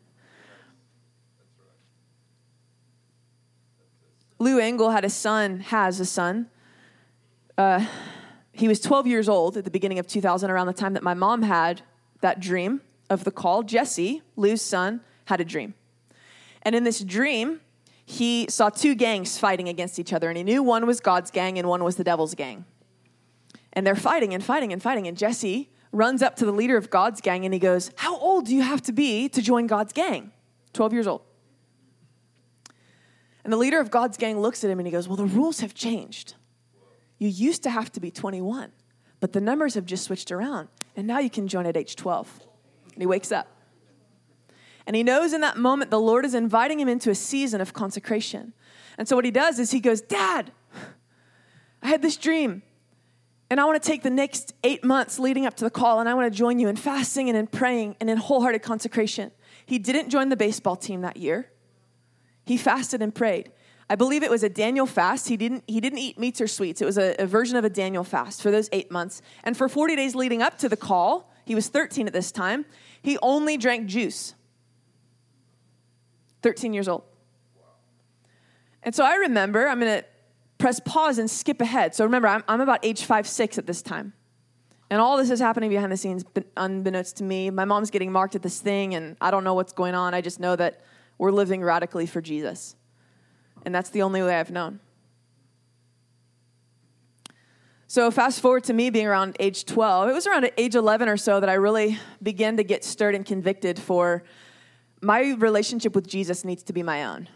[4.37, 6.49] Lou Engle had a son, has a son.
[7.57, 7.85] Uh,
[8.51, 11.13] he was 12 years old at the beginning of 2000, around the time that my
[11.13, 11.81] mom had
[12.21, 13.63] that dream of the call.
[13.63, 15.73] Jesse, Lou's son, had a dream.
[16.61, 17.61] And in this dream,
[18.05, 21.57] he saw two gangs fighting against each other, and he knew one was God's gang
[21.57, 22.65] and one was the devil's gang.
[23.73, 25.07] And they're fighting and fighting and fighting.
[25.07, 28.45] And Jesse runs up to the leader of God's gang and he goes, How old
[28.45, 30.31] do you have to be to join God's gang?
[30.73, 31.21] 12 years old.
[33.43, 35.61] And the leader of God's gang looks at him and he goes, Well, the rules
[35.61, 36.35] have changed.
[37.23, 38.73] You used to have to be 21,
[39.21, 40.67] but the numbers have just switched around.
[40.97, 42.41] And now you can join at age 12.
[42.91, 43.47] And he wakes up.
[44.85, 47.71] And he knows in that moment the Lord is inviting him into a season of
[47.71, 48.51] consecration.
[48.97, 50.51] And so what he does is he goes, Dad,
[51.81, 52.61] I had this dream.
[53.49, 56.09] And I want to take the next eight months leading up to the call and
[56.09, 59.31] I want to join you in fasting and in praying and in wholehearted consecration.
[59.65, 61.49] He didn't join the baseball team that year.
[62.45, 63.53] He fasted and prayed.
[63.93, 65.29] I believe it was a Daniel fast.
[65.29, 66.81] He didn't, he didn't eat meats or sweets.
[66.81, 69.21] It was a, a version of a Daniel fast for those eight months.
[69.43, 72.65] And for 40 days leading up to the call, he was 13 at this time,
[73.03, 74.33] he only drank juice.
[76.41, 77.03] 13 years old.
[78.81, 80.05] And so I remember, I'm going to
[80.57, 81.93] press pause and skip ahead.
[81.93, 84.13] So remember, I'm, I'm about age five, six at this time.
[84.89, 86.25] And all this is happening behind the scenes,
[86.57, 87.51] unbeknownst to me.
[87.51, 90.15] My mom's getting marked at this thing, and I don't know what's going on.
[90.15, 90.81] I just know that
[91.19, 92.75] we're living radically for Jesus.
[93.63, 94.79] And that's the only way I've known.
[97.87, 100.09] So, fast forward to me being around age 12.
[100.09, 103.23] It was around age 11 or so that I really began to get stirred and
[103.23, 104.23] convicted for
[104.99, 107.29] my relationship with Jesus needs to be my own.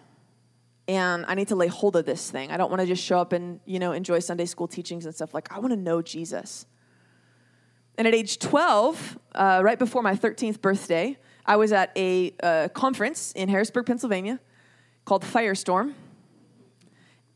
[0.88, 2.50] And I need to lay hold of this thing.
[2.50, 5.13] I don't want to just show up and, you know, enjoy Sunday school teachings and
[5.13, 5.34] stuff.
[5.34, 6.66] Like, I want to know Jesus.
[7.98, 12.70] And at age 12, uh, right before my 13th birthday, I was at a uh,
[12.70, 14.40] conference in Harrisburg, Pennsylvania
[15.06, 15.94] called Firestorm.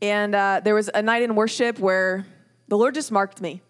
[0.02, 2.26] And uh, there was a night in worship where
[2.66, 3.62] the Lord just marked me.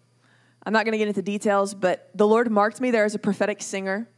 [0.65, 3.19] I'm not going to get into details, but the Lord marked me there as a
[3.19, 4.09] prophetic singer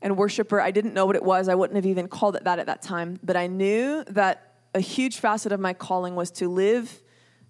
[0.00, 0.60] and worshiper.
[0.60, 1.48] I didn't know what it was.
[1.48, 4.80] I wouldn't have even called it that at that time, but I knew that a
[4.80, 7.02] huge facet of my calling was to live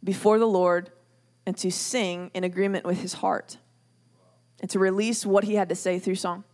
[0.02, 0.90] before the Lord
[1.44, 3.58] and to sing in agreement with his heart
[4.60, 6.44] and to release what he had to say through song.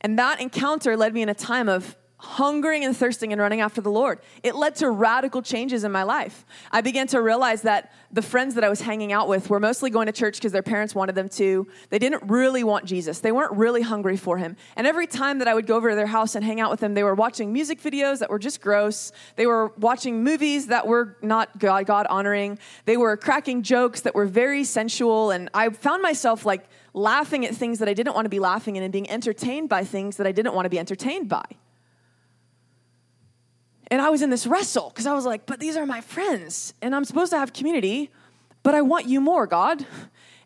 [0.00, 3.80] And that encounter led me in a time of hungering and thirsting and running after
[3.80, 4.20] the Lord.
[4.44, 6.46] It led to radical changes in my life.
[6.70, 9.90] I began to realize that the friends that I was hanging out with were mostly
[9.90, 11.66] going to church because their parents wanted them to.
[11.90, 14.56] They didn't really want Jesus, they weren't really hungry for him.
[14.76, 16.78] And every time that I would go over to their house and hang out with
[16.78, 19.10] them, they were watching music videos that were just gross.
[19.34, 22.60] They were watching movies that were not God honoring.
[22.84, 25.32] They were cracking jokes that were very sensual.
[25.32, 28.76] And I found myself like, laughing at things that I didn't want to be laughing
[28.76, 31.42] at and being entertained by things that I didn't want to be entertained by.
[33.92, 36.72] And I was in this wrestle because I was like, but these are my friends
[36.80, 38.10] and I'm supposed to have community,
[38.62, 39.84] but I want you more, God.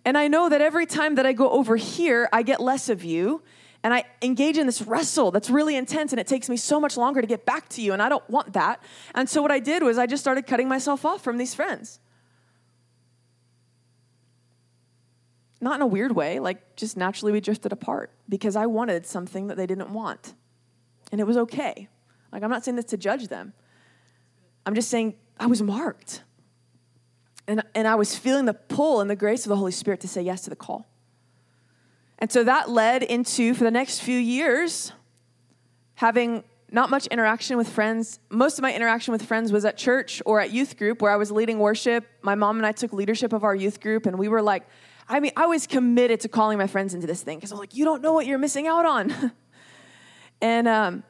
[0.04, 3.04] And I know that every time that I go over here, I get less of
[3.04, 3.42] you.
[3.84, 6.96] And I engage in this wrestle that's really intense and it takes me so much
[6.96, 7.92] longer to get back to you.
[7.92, 8.82] And I don't want that.
[9.14, 12.00] And so what I did was I just started cutting myself off from these friends.
[15.60, 19.46] Not in a weird way, like just naturally we drifted apart because I wanted something
[19.46, 20.34] that they didn't want.
[21.12, 21.88] And it was okay.
[22.32, 23.52] Like, I'm not saying this to judge them.
[24.64, 26.22] I'm just saying I was marked.
[27.48, 30.08] And, and I was feeling the pull and the grace of the Holy Spirit to
[30.08, 30.86] say yes to the call.
[32.18, 34.92] And so that led into, for the next few years,
[35.94, 38.18] having not much interaction with friends.
[38.28, 41.16] Most of my interaction with friends was at church or at youth group where I
[41.16, 42.04] was leading worship.
[42.22, 44.64] My mom and I took leadership of our youth group, and we were like,
[45.08, 47.60] I mean, I was committed to calling my friends into this thing because I was
[47.60, 49.32] like, you don't know what you're missing out on.
[50.40, 51.04] and um,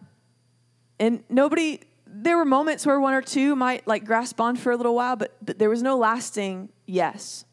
[0.99, 4.77] and nobody, there were moments where one or two might like grasp on for a
[4.77, 7.45] little while, but, but there was no lasting yes.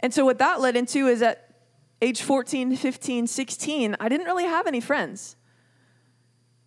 [0.00, 1.54] And so what that led into is at
[2.02, 5.36] age 14, 15, 16, I didn't really have any friends.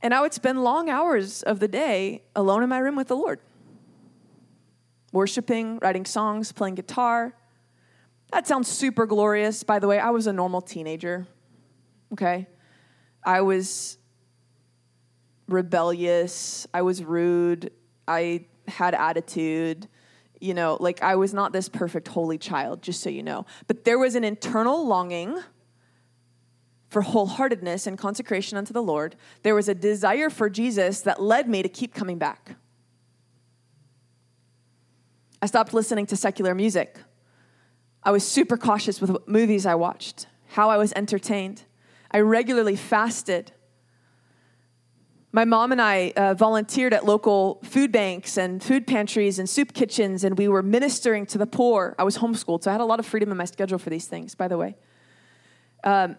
[0.02, 3.16] And I would spend long hours of the day alone in my room with the
[3.16, 3.40] Lord,
[5.12, 7.34] worshiping, writing songs, playing guitar.
[8.32, 9.64] That sounds super glorious.
[9.64, 11.28] By the way, I was a normal teenager.
[12.14, 12.48] Okay.
[13.24, 13.98] I was
[15.48, 16.68] rebellious.
[16.74, 17.72] I was rude.
[18.08, 19.88] I had attitude.
[20.40, 23.46] You know, like I was not this perfect holy child, just so you know.
[23.68, 25.40] But there was an internal longing
[26.90, 29.16] for wholeheartedness and consecration unto the Lord.
[29.44, 32.56] There was a desire for Jesus that led me to keep coming back.
[35.42, 36.98] I stopped listening to secular music.
[38.04, 41.64] I was super cautious with movies I watched, how I was entertained.
[42.12, 43.52] I regularly fasted
[45.32, 49.74] my mom and I uh, volunteered at local food banks and food pantries and soup
[49.74, 51.96] kitchens, and we were ministering to the poor.
[52.00, 54.08] I was homeschooled, so I had a lot of freedom in my schedule for these
[54.08, 54.76] things, by the way.
[55.84, 56.18] Um,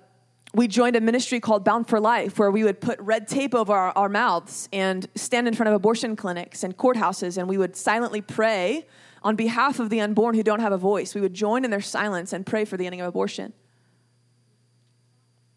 [0.55, 3.73] we joined a ministry called Bound for Life, where we would put red tape over
[3.73, 7.77] our, our mouths and stand in front of abortion clinics and courthouses, and we would
[7.77, 8.87] silently pray
[9.23, 11.15] on behalf of the unborn who don't have a voice.
[11.15, 13.53] We would join in their silence and pray for the ending of abortion.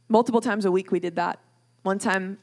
[0.09, 1.39] Multiple times a week, we did that.
[1.83, 2.37] One time,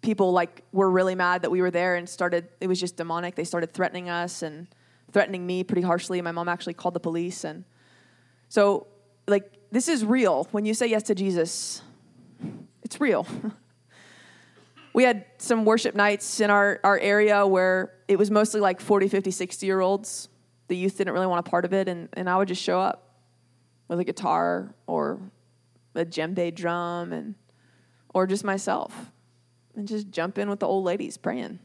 [0.00, 3.34] people like were really mad that we were there and started it was just demonic.
[3.34, 4.66] They started threatening us and
[5.12, 6.20] threatening me pretty harshly.
[6.22, 7.64] My mom actually called the police and
[8.48, 8.86] so
[9.26, 10.48] like this is real.
[10.52, 11.82] When you say yes to jesus
[12.82, 13.26] it's real.
[14.94, 19.06] We had some worship nights in our, our area where it was mostly like 40
[19.06, 20.28] 50 60 year olds
[20.66, 22.80] the youth didn't really want a part of it and, and i would just show
[22.80, 23.14] up
[23.88, 25.20] with a guitar or
[25.94, 27.34] a djembe drum and
[28.14, 29.12] or just myself
[29.78, 31.60] and just jump in with the old ladies praying.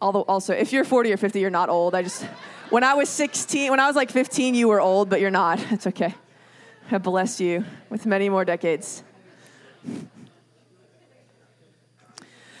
[0.00, 1.94] Although, also, if you're 40 or 50, you're not old.
[1.94, 2.24] I just,
[2.70, 5.64] when I was 16, when I was like 15, you were old, but you're not.
[5.70, 6.14] It's okay.
[6.90, 9.04] I bless you with many more decades.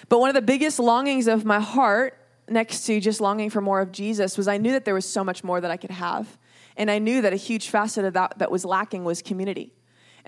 [0.08, 2.16] But one of the biggest longings of my heart
[2.48, 5.24] next to just longing for more of Jesus was I knew that there was so
[5.24, 6.38] much more that I could have.
[6.76, 9.72] And I knew that a huge facet of that that was lacking was community.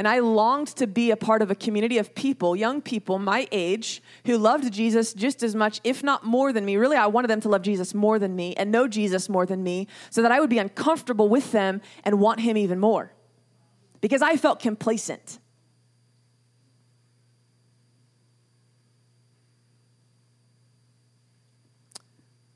[0.00, 3.46] And I longed to be a part of a community of people, young people my
[3.52, 6.78] age, who loved Jesus just as much, if not more than me.
[6.78, 9.62] Really, I wanted them to love Jesus more than me and know Jesus more than
[9.62, 13.12] me so that I would be uncomfortable with them and want him even more.
[14.00, 15.38] Because I felt complacent.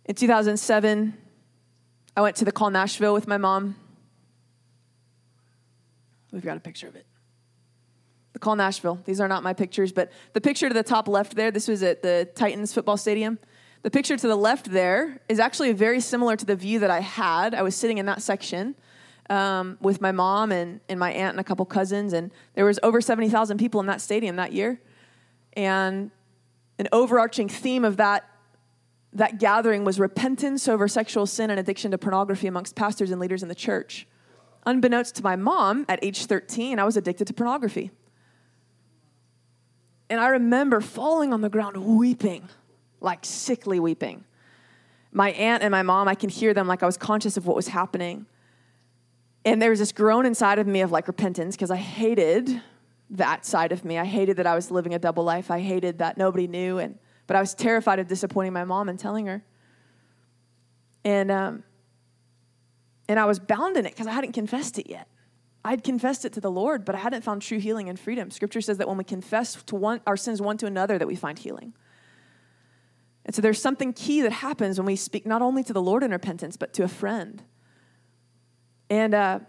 [0.07, 1.15] In 2007,
[2.17, 3.77] I went to the Call Nashville with my mom.
[6.33, 7.05] We've got a picture of it.
[8.35, 8.99] The Call Nashville.
[9.05, 11.83] These are not my pictures, but the picture to the top left there, this was
[11.83, 13.39] at the Titans football stadium.
[13.83, 17.01] The picture to the left there is actually very similar to the view that I
[17.01, 17.55] had.
[17.55, 18.75] I was sitting in that section
[19.31, 22.81] um, with my mom and, and my aunt and a couple cousins, and there was
[22.83, 24.81] over 70,000 people in that stadium that year.
[25.53, 26.11] And
[26.79, 28.29] an overarching theme of that
[29.13, 33.45] that gathering was repentance over sexual sin and addiction to pornography amongst pastors and leaders
[33.45, 34.09] in the church.
[34.67, 37.93] Unbeknownst to my mom, at age 13, I was addicted to pornography.
[40.15, 42.49] And I remember falling on the ground weeping,
[43.01, 44.23] like sickly weeping.
[45.11, 47.57] My aunt and my mom, I can hear them like I was conscious of what
[47.57, 48.27] was happening.
[49.45, 52.63] And there was this groan inside of me of like repentance because I hated
[53.11, 53.99] that side of me.
[53.99, 55.51] I hated that I was living a double life.
[55.51, 56.79] I hated that nobody knew.
[56.79, 56.97] And
[57.27, 59.43] but I was terrified of disappointing my mom and telling her.
[61.05, 61.65] And, um,
[63.09, 65.09] and I was bound in it because I hadn't confessed it yet.
[65.65, 68.31] I'd confessed it to the Lord, but I hadn't found true healing and freedom.
[68.31, 71.17] Scripture says that when we confess to one, our sins one to another, that we
[71.17, 71.73] find healing.
[73.25, 76.03] And so there's something key that happens when we speak not only to the Lord
[76.03, 77.43] in repentance, but to a friend.
[78.91, 79.41] And, uh,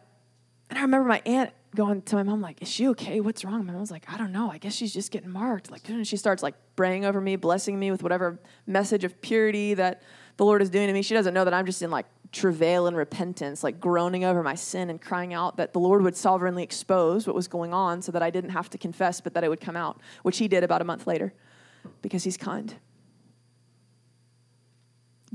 [0.69, 3.19] and I remember my aunt going to my mom like, "Is she okay?
[3.19, 4.49] What's wrong?" My mom's like, "I don't know.
[4.49, 7.77] I guess she's just getting marked." Like, and she starts like praying over me, blessing
[7.77, 10.01] me with whatever message of purity that
[10.37, 11.01] the Lord is doing to me.
[11.01, 14.55] She doesn't know that I'm just in like travail and repentance, like groaning over my
[14.55, 18.11] sin and crying out that the Lord would sovereignly expose what was going on, so
[18.11, 20.63] that I didn't have to confess, but that it would come out, which He did
[20.63, 21.33] about a month later,
[22.01, 22.75] because He's kind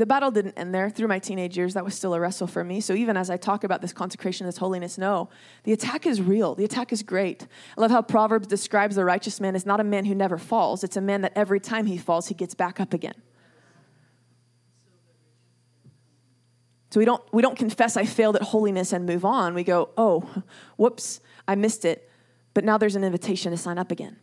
[0.01, 0.89] the battle didn't end there.
[0.89, 2.81] Through my teenage years, that was still a wrestle for me.
[2.81, 5.29] So even as I talk about this consecration, this holiness, no,
[5.65, 6.55] the attack is real.
[6.55, 7.47] The attack is great.
[7.77, 10.83] I love how Proverbs describes the righteous man as not a man who never falls,
[10.83, 13.15] it's a man that every time he falls, he gets back up again.
[16.90, 19.55] So we don't, we don't confess I failed at holiness and move on.
[19.55, 20.29] We go, oh,
[20.76, 22.11] whoops, I missed it.
[22.53, 24.16] But now there's an invitation to sign up again.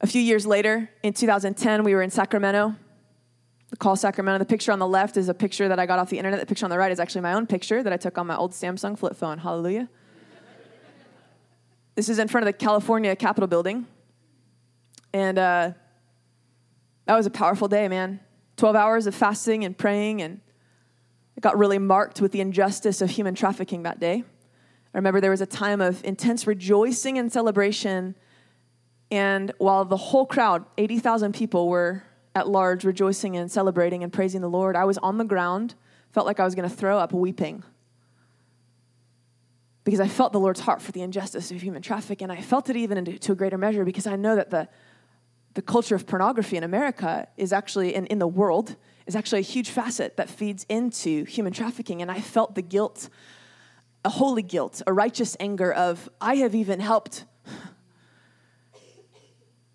[0.00, 2.76] A few years later, in 2010, we were in Sacramento
[3.72, 4.38] the call Sacramento.
[4.38, 6.38] The picture on the left is a picture that I got off the internet.
[6.38, 8.36] The picture on the right is actually my own picture that I took on my
[8.36, 9.38] old Samsung flip phone.
[9.38, 9.88] Hallelujah.
[11.94, 13.86] this is in front of the California Capitol building.
[15.14, 15.70] And uh,
[17.06, 18.20] that was a powerful day, man.
[18.56, 20.40] 12 hours of fasting and praying, and
[21.36, 24.24] it got really marked with the injustice of human trafficking that day.
[24.94, 28.14] I remember there was a time of intense rejoicing and celebration.
[29.10, 32.02] And while the whole crowd, 80,000 people, were
[32.34, 35.74] at large, rejoicing and celebrating and praising the Lord, I was on the ground,
[36.12, 37.64] felt like I was going to throw up, weeping.
[39.84, 42.68] Because I felt the Lord's heart for the injustice of human trafficking, and I felt
[42.70, 44.68] it even to a greater measure because I know that the,
[45.54, 49.42] the culture of pornography in America is actually, and in the world, is actually a
[49.44, 52.00] huge facet that feeds into human trafficking.
[52.00, 53.08] And I felt the guilt,
[54.04, 57.24] a holy guilt, a righteous anger of, I have even helped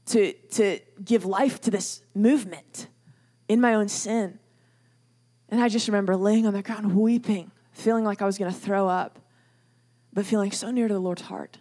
[0.07, 2.87] to, to give life to this movement
[3.47, 4.39] in my own sin.
[5.49, 8.57] And I just remember laying on the ground weeping, feeling like I was going to
[8.57, 9.19] throw up,
[10.11, 11.59] but feeling so near to the Lord's heart.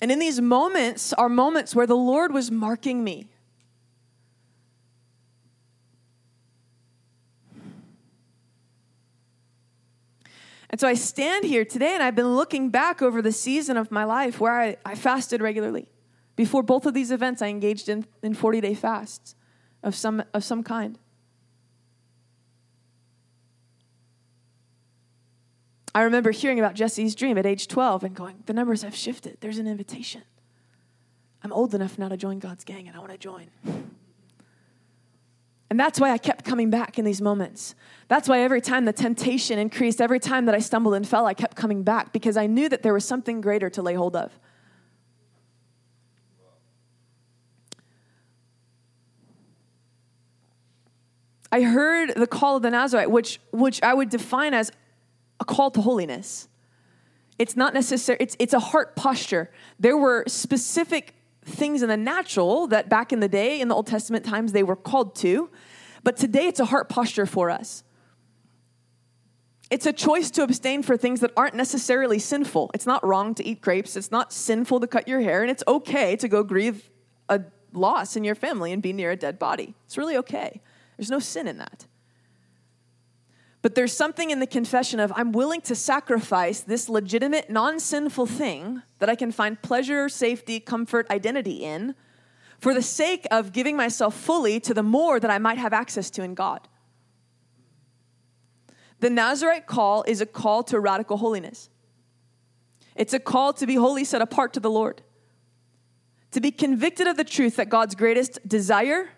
[0.00, 3.28] And in these moments are moments where the Lord was marking me.
[10.70, 13.90] And so I stand here today and I've been looking back over the season of
[13.90, 15.88] my life where I, I fasted regularly.
[16.36, 19.34] Before both of these events, I engaged in, in 40 day fasts
[19.82, 20.96] of some, of some kind.
[25.94, 29.38] I remember hearing about Jesse's dream at age 12 and going, the numbers have shifted.
[29.40, 30.22] There's an invitation.
[31.42, 33.50] I'm old enough now to join God's gang and I want to join.
[35.70, 37.76] And that's why I kept coming back in these moments.
[38.08, 41.34] That's why every time the temptation increased, every time that I stumbled and fell, I
[41.34, 44.32] kept coming back because I knew that there was something greater to lay hold of.
[51.52, 54.70] I heard the call of the Nazarite, which, which I would define as
[55.40, 56.48] a call to holiness.
[57.38, 59.50] It's not necessary, it's, it's a heart posture.
[59.78, 61.14] There were specific
[61.44, 64.62] things in the natural that back in the day, in the Old Testament times, they
[64.62, 65.50] were called to.
[66.02, 67.82] But today it's a heart posture for us.
[69.70, 72.70] It's a choice to abstain for things that aren't necessarily sinful.
[72.74, 73.96] It's not wrong to eat grapes.
[73.96, 75.42] It's not sinful to cut your hair.
[75.42, 76.90] And it's okay to go grieve
[77.28, 79.74] a loss in your family and be near a dead body.
[79.86, 80.60] It's really okay.
[80.96, 81.86] There's no sin in that.
[83.62, 88.26] But there's something in the confession of I'm willing to sacrifice this legitimate, non sinful
[88.26, 91.94] thing that I can find pleasure, safety, comfort, identity in
[92.58, 96.10] for the sake of giving myself fully to the more that I might have access
[96.10, 96.68] to in God.
[99.00, 101.70] The Nazarite call is a call to radical holiness.
[102.94, 105.00] It's a call to be wholly set apart to the Lord,
[106.32, 109.08] to be convicted of the truth that God's greatest desire,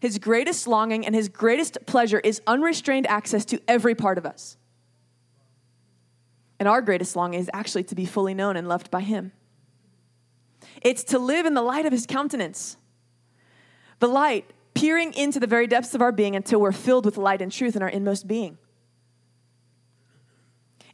[0.00, 4.56] his greatest longing, and his greatest pleasure is unrestrained access to every part of us.
[6.58, 9.32] And our greatest longing is actually to be fully known and loved by him.
[10.82, 12.76] It's to live in the light of his countenance.
[13.98, 17.42] The light peering into the very depths of our being until we're filled with light
[17.42, 18.56] and truth in our inmost being.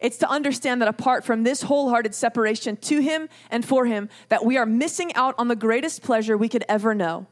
[0.01, 4.45] It's to understand that apart from this wholehearted separation to Him and for Him, that
[4.45, 7.27] we are missing out on the greatest pleasure we could ever know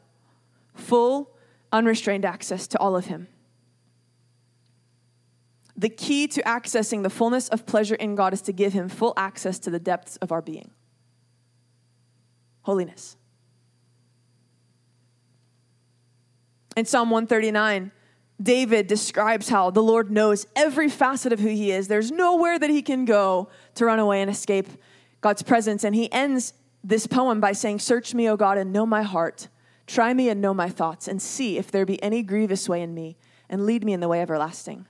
[0.73, 1.34] full,
[1.71, 3.27] unrestrained access to all of Him.
[5.77, 9.13] The key to accessing the fullness of pleasure in God is to give Him full
[9.17, 10.71] access to the depths of our being.
[12.61, 13.17] Holiness.
[16.75, 17.91] In Psalm 139,
[18.41, 21.87] David describes how the Lord knows every facet of who he is.
[21.87, 24.67] There's nowhere that he can go to run away and escape
[25.21, 25.83] God's presence.
[25.83, 26.53] And he ends
[26.83, 29.47] this poem by saying, Search me, O God, and know my heart.
[29.87, 32.93] Try me and know my thoughts, and see if there be any grievous way in
[32.93, 33.17] me,
[33.49, 34.87] and lead me in the way everlasting.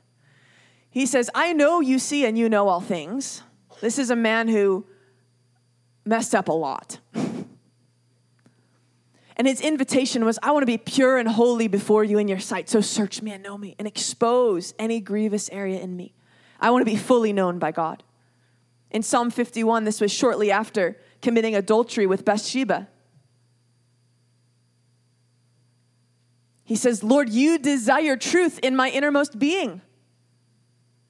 [0.89, 3.41] He says, I know you see and you know all things.
[3.81, 4.85] This is a man who
[6.05, 6.99] messed up a lot.
[9.37, 12.39] And his invitation was, I want to be pure and holy before you in your
[12.39, 12.69] sight.
[12.69, 16.13] So search me and know me and expose any grievous area in me.
[16.59, 18.03] I want to be fully known by God.
[18.91, 22.87] In Psalm 51, this was shortly after committing adultery with Bathsheba.
[26.66, 29.82] He says, Lord, you desire truth in my innermost being.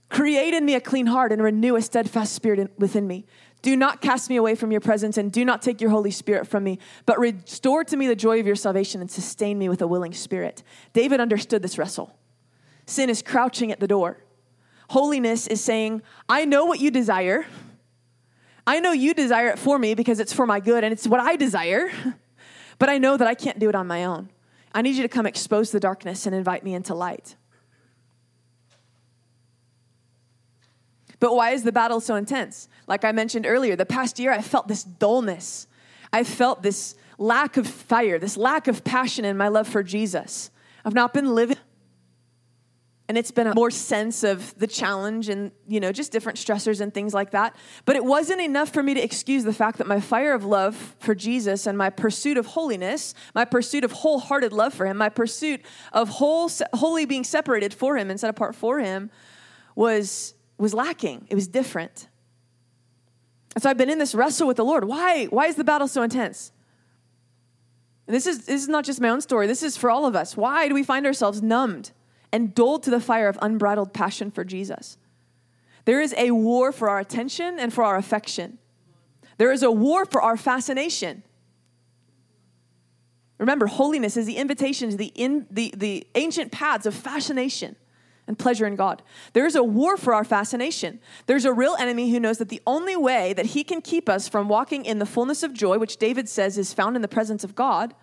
[0.09, 3.25] Create in me a clean heart and renew a steadfast spirit within me.
[3.61, 6.45] Do not cast me away from your presence and do not take your Holy Spirit
[6.45, 6.77] from me,
[7.07, 10.13] but restore to me the joy of your salvation and sustain me with a willing
[10.13, 10.61] spirit.
[10.93, 12.15] David understood this wrestle.
[12.85, 14.19] Sin is crouching at the door.
[14.89, 17.47] Holiness is saying, I know what you desire.
[18.67, 21.19] I know you desire it for me because it's for my good and it's what
[21.19, 21.91] I desire,
[22.77, 24.29] but I know that I can't do it on my own.
[24.75, 27.37] I need you to come expose the darkness and invite me into light.
[31.21, 32.67] But why is the battle so intense?
[32.85, 35.67] Like I mentioned earlier, the past year I felt this dullness.
[36.11, 40.51] I felt this lack of fire, this lack of passion in my love for Jesus.
[40.83, 41.57] I've not been living
[43.07, 46.81] and it's been a more sense of the challenge and you know just different stressors
[46.81, 49.87] and things like that but it wasn't enough for me to excuse the fact that
[49.87, 54.51] my fire of love for jesus and my pursuit of holiness my pursuit of wholehearted
[54.51, 55.61] love for him my pursuit
[55.93, 59.09] of whole wholly being separated for him and set apart for him
[59.75, 61.27] was was lacking.
[61.29, 62.07] It was different.
[63.55, 64.85] And so I've been in this wrestle with the Lord.
[64.85, 65.25] Why?
[65.25, 66.51] Why is the battle so intense?
[68.07, 69.47] This is this is not just my own story.
[69.47, 70.37] This is for all of us.
[70.37, 71.91] Why do we find ourselves numbed
[72.35, 74.97] and dulled to the fire of unbridled passion for Jesus?
[75.85, 78.57] There is a war for our attention and for our affection.
[79.37, 81.23] There is a war for our fascination.
[83.37, 87.77] Remember, holiness is the invitation to the, in, the, the ancient paths of fascination
[88.27, 89.01] and pleasure in God.
[89.31, 90.99] There's a war for our fascination.
[91.27, 94.27] There's a real enemy who knows that the only way that he can keep us
[94.27, 97.45] from walking in the fullness of joy, which David says is found in the presence
[97.45, 97.93] of God,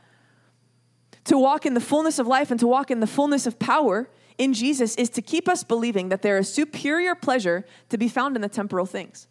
[1.25, 4.09] to walk in the fullness of life and to walk in the fullness of power
[4.39, 8.37] in Jesus is to keep us believing that there is superior pleasure to be found
[8.37, 9.29] in the temporal things.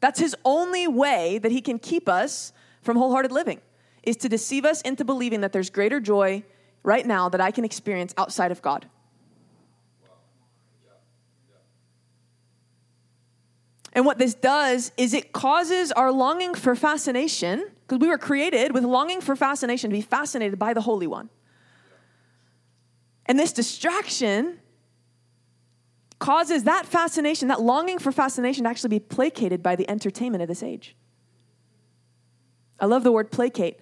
[0.00, 3.60] That's his only way that he can keep us from wholehearted living,
[4.02, 6.44] is to deceive us into believing that there's greater joy
[6.82, 8.86] right now that I can experience outside of God.
[13.92, 18.72] And what this does is it causes our longing for fascination, because we were created
[18.72, 21.30] with longing for fascination to be fascinated by the Holy One.
[23.28, 24.58] And this distraction
[26.18, 30.48] causes that fascination, that longing for fascination to actually be placated by the entertainment of
[30.48, 30.96] this age.
[32.80, 33.78] I love the word placate.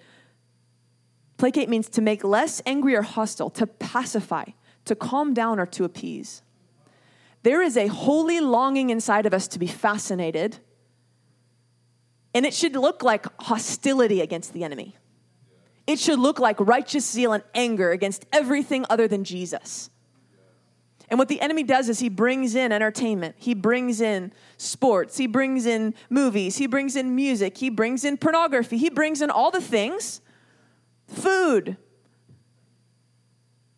[1.37, 4.45] Placate means to make less angry or hostile, to pacify,
[4.85, 6.41] to calm down, or to appease.
[7.43, 10.59] There is a holy longing inside of us to be fascinated
[12.37, 14.95] And it should look like hostility against the enemy.
[15.87, 19.89] It should look like righteous zeal and anger against everything other than Jesus.
[21.09, 25.25] And what the enemy does is he brings in entertainment, he brings in sports, he
[25.25, 29.49] brings in movies, he brings in music, he brings in pornography, he brings in all
[29.49, 30.19] the things,
[31.07, 31.77] food.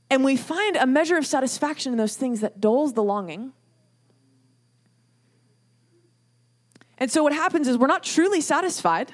[0.10, 3.53] And we find a measure of satisfaction in those things that dulls the longing.
[6.97, 9.14] And so what happens is we're not truly satisfied,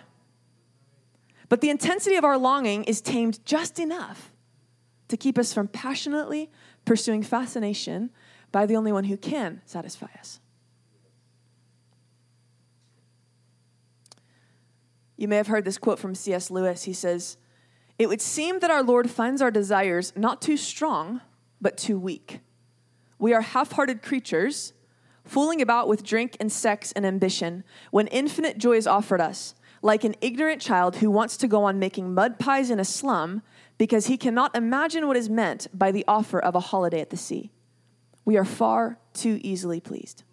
[1.49, 4.31] but the intensity of our longing is tamed just enough
[5.07, 6.49] to keep us from passionately
[6.85, 8.09] pursuing fascination
[8.51, 10.39] by the only one who can satisfy us.
[15.17, 16.51] You may have heard this quote from C.S.
[16.51, 16.83] Lewis.
[16.83, 17.37] He says,
[17.97, 21.21] It would seem that our Lord finds our desires not too strong,
[21.61, 22.41] but too weak.
[23.17, 24.73] We are half hearted creatures,
[25.23, 29.55] fooling about with drink and sex and ambition, when infinite joy is offered us,
[29.85, 33.43] like an ignorant child who wants to go on making mud pies in a slum
[33.77, 37.17] because he cannot imagine what is meant by the offer of a holiday at the
[37.17, 37.51] sea.
[38.25, 40.23] We are far too easily pleased.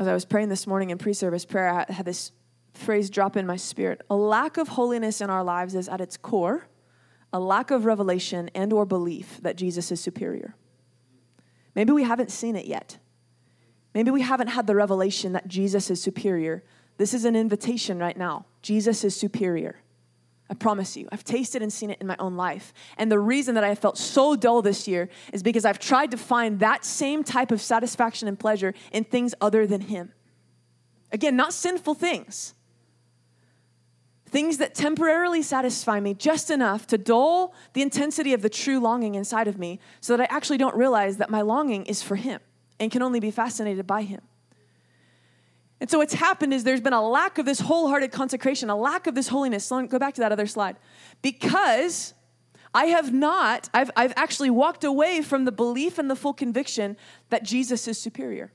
[0.00, 2.32] As I was praying this morning in pre service prayer, I had this
[2.74, 4.02] phrase drop in my spirit.
[4.10, 6.66] A lack of holiness in our lives is at its core
[7.32, 10.54] a lack of revelation and or belief that Jesus is superior.
[11.74, 12.98] Maybe we haven't seen it yet.
[13.94, 16.62] Maybe we haven't had the revelation that Jesus is superior.
[16.96, 18.46] This is an invitation right now.
[18.62, 19.76] Jesus is superior.
[20.50, 21.08] I promise you.
[21.12, 22.72] I've tasted and seen it in my own life.
[22.96, 26.16] And the reason that I felt so dull this year is because I've tried to
[26.16, 30.12] find that same type of satisfaction and pleasure in things other than Him.
[31.12, 32.54] Again, not sinful things.
[34.28, 39.14] Things that temporarily satisfy me just enough to dull the intensity of the true longing
[39.14, 42.40] inside of me so that I actually don't realize that my longing is for Him
[42.78, 44.20] and can only be fascinated by Him.
[45.80, 49.06] And so what's happened is there's been a lack of this wholehearted consecration, a lack
[49.06, 49.64] of this holiness.
[49.64, 50.76] So go back to that other slide.
[51.22, 52.12] Because
[52.74, 56.96] I have not, I've, I've actually walked away from the belief and the full conviction
[57.30, 58.52] that Jesus is superior.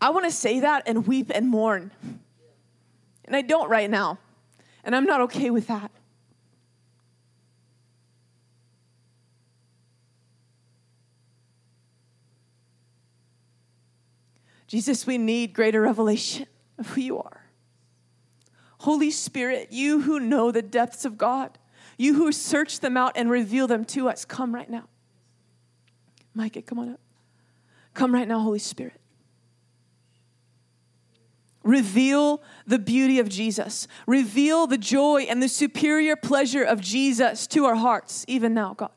[0.00, 1.90] I want to say that and weep and mourn.
[3.24, 4.18] And I don't right now.
[4.84, 5.90] And I'm not okay with that.
[14.72, 16.46] Jesus, we need greater revelation
[16.78, 17.44] of who you are.
[18.78, 21.58] Holy Spirit, you who know the depths of God,
[21.98, 24.88] you who search them out and reveal them to us, come right now.
[26.32, 27.00] Micah, come on up.
[27.92, 29.01] Come right now, Holy Spirit.
[31.64, 33.86] Reveal the beauty of Jesus.
[34.06, 38.90] Reveal the joy and the superior pleasure of Jesus to our hearts, even now, God.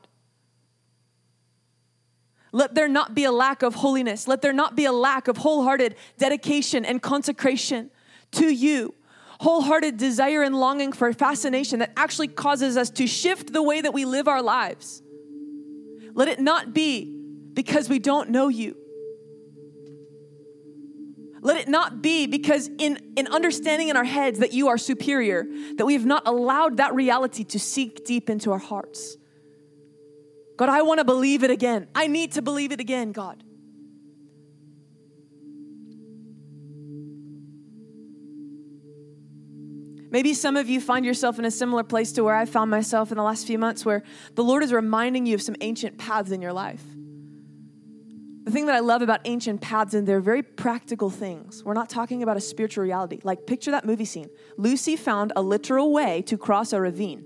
[2.51, 4.28] Let there not be a lack of holiness.
[4.28, 7.91] Let there not be a lack of wholehearted dedication and consecration
[8.32, 8.95] to you.
[9.41, 13.93] Wholehearted desire and longing for fascination that actually causes us to shift the way that
[13.93, 15.03] we live our lives.
[16.13, 17.13] Let it not be
[17.53, 18.78] because we don't know you.
[21.46, 25.46] Let it not be because in, in understanding in our heads that you are superior,
[25.76, 29.16] that we have not allowed that reality to seek deep into our hearts.
[30.58, 31.88] God, I want to believe it again.
[31.93, 33.43] I need to believe it again, God.
[40.10, 43.12] Maybe some of you find yourself in a similar place to where I found myself
[43.12, 44.02] in the last few months, where
[44.34, 46.82] the Lord is reminding you of some ancient paths in your life.
[48.46, 51.64] The thing that I love about ancient paths, and they're very practical things.
[51.64, 53.20] We're not talking about a spiritual reality.
[53.24, 54.30] Like, picture that movie scene.
[54.56, 57.26] Lucy found a literal way to cross a ravine.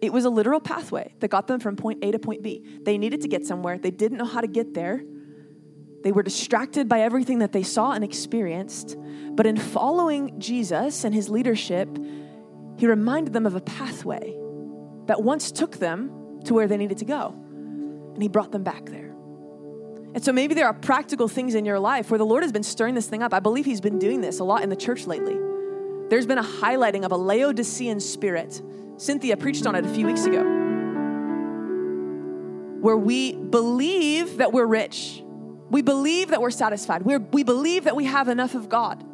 [0.00, 2.64] It was a literal pathway that got them from point A to point B.
[2.82, 5.02] They needed to get somewhere, they didn't know how to get there.
[6.02, 8.96] They were distracted by everything that they saw and experienced.
[9.32, 11.88] But in following Jesus and his leadership,
[12.78, 14.34] he reminded them of a pathway
[15.06, 17.34] that once took them to where they needed to go.
[18.14, 19.05] And he brought them back there.
[20.16, 22.62] And so maybe there are practical things in your life where the Lord has been
[22.62, 23.34] stirring this thing up.
[23.34, 25.36] I believe he's been doing this a lot in the church lately.
[26.08, 28.62] There's been a highlighting of a Laodicean spirit
[28.96, 30.42] Cynthia preached on it a few weeks ago,
[32.80, 35.22] where we believe that we're rich.
[35.68, 37.02] We believe that we're satisfied.
[37.02, 39.04] We're, we believe that we have enough of God.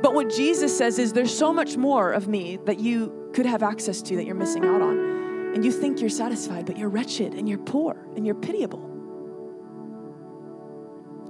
[0.00, 3.62] But what Jesus says is there's so much more of me that you could have
[3.62, 5.52] access to that you're missing out on.
[5.54, 8.87] And you think you're satisfied, but you're wretched and you're poor and you're pitiable.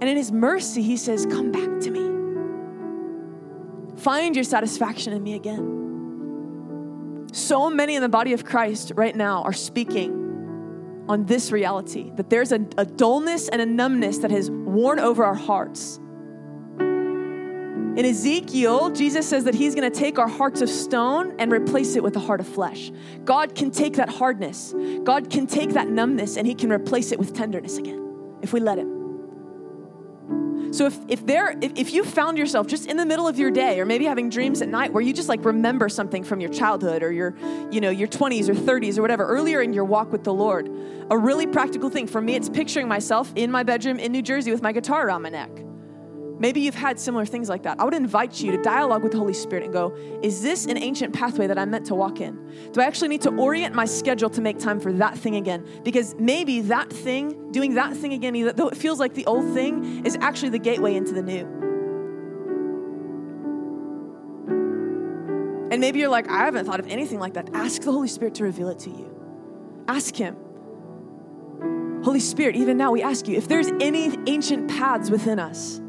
[0.00, 2.08] And in his mercy, he says, Come back to me.
[3.98, 7.28] Find your satisfaction in me again.
[7.32, 12.30] So many in the body of Christ right now are speaking on this reality that
[12.30, 15.98] there's a, a dullness and a numbness that has worn over our hearts.
[16.78, 21.96] In Ezekiel, Jesus says that he's going to take our hearts of stone and replace
[21.96, 22.92] it with a heart of flesh.
[23.24, 24.72] God can take that hardness,
[25.02, 28.60] God can take that numbness, and he can replace it with tenderness again if we
[28.60, 28.97] let him.
[30.70, 33.50] So if if there if, if you found yourself just in the middle of your
[33.50, 36.50] day or maybe having dreams at night where you just like remember something from your
[36.50, 37.34] childhood or your
[37.70, 40.70] you know your 20s or 30s or whatever earlier in your walk with the Lord,
[41.10, 44.50] a really practical thing for me it's picturing myself in my bedroom in New Jersey
[44.50, 45.67] with my guitar around my neck.
[46.40, 47.80] Maybe you've had similar things like that.
[47.80, 50.78] I would invite you to dialogue with the Holy Spirit and go, is this an
[50.78, 52.70] ancient pathway that I'm meant to walk in?
[52.72, 55.66] Do I actually need to orient my schedule to make time for that thing again?
[55.82, 60.06] Because maybe that thing, doing that thing again, though it feels like the old thing,
[60.06, 61.40] is actually the gateway into the new.
[65.70, 67.50] And maybe you're like, I haven't thought of anything like that.
[67.52, 69.84] Ask the Holy Spirit to reveal it to you.
[69.88, 70.36] Ask Him.
[72.04, 75.80] Holy Spirit, even now we ask you if there's any ancient paths within us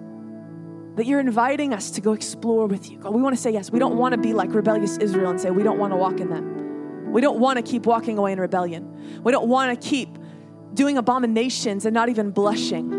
[0.99, 2.97] that you're inviting us to go explore with you.
[2.97, 3.71] God, we want to say yes.
[3.71, 6.19] We don't want to be like rebellious Israel and say we don't want to walk
[6.19, 7.13] in them.
[7.13, 9.21] We don't want to keep walking away in rebellion.
[9.23, 10.09] We don't want to keep
[10.73, 12.89] doing abominations and not even blushing.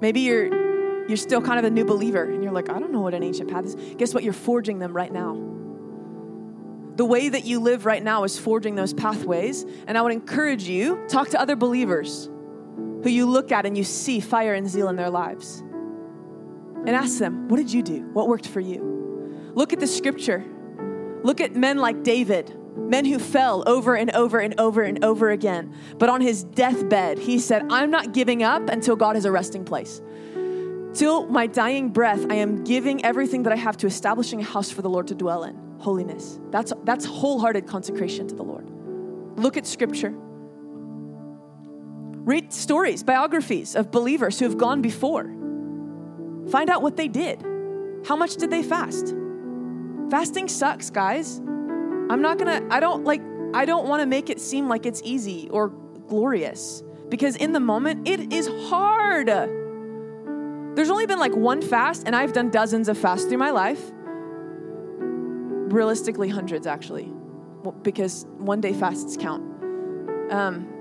[0.00, 3.00] Maybe you're you're still kind of a new believer and you're like, I don't know
[3.00, 3.76] what an ancient path is.
[3.96, 4.24] Guess what?
[4.24, 5.34] You're forging them right now.
[6.96, 9.64] The way that you live right now is forging those pathways.
[9.86, 12.26] And I would encourage you, talk to other believers
[13.02, 15.60] who you look at and you see fire and zeal in their lives.
[15.60, 18.02] And ask them, what did you do?
[18.12, 19.52] What worked for you?
[19.54, 20.44] Look at the scripture.
[21.22, 25.30] Look at men like David, men who fell over and over and over and over
[25.30, 25.74] again.
[25.98, 29.64] But on his deathbed, he said, I'm not giving up until God has a resting
[29.64, 30.00] place.
[30.92, 34.70] Till my dying breath, I am giving everything that I have to establishing a house
[34.70, 36.40] for the Lord to dwell in holiness.
[36.50, 38.68] That's, that's wholehearted consecration to the Lord.
[39.38, 40.12] Look at scripture.
[42.24, 45.24] Read stories, biographies of believers who have gone before.
[46.50, 47.42] Find out what they did.
[48.06, 49.14] How much did they fast?
[50.10, 51.38] Fasting sucks, guys.
[51.38, 53.22] I'm not gonna, I don't like,
[53.52, 55.68] I don't wanna make it seem like it's easy or
[56.08, 59.28] glorious because in the moment, it is hard.
[60.76, 63.92] There's only been like one fast, and I've done dozens of fasts through my life
[65.74, 67.12] realistically hundreds actually
[67.82, 69.42] because one day fasts count
[70.30, 70.74] um,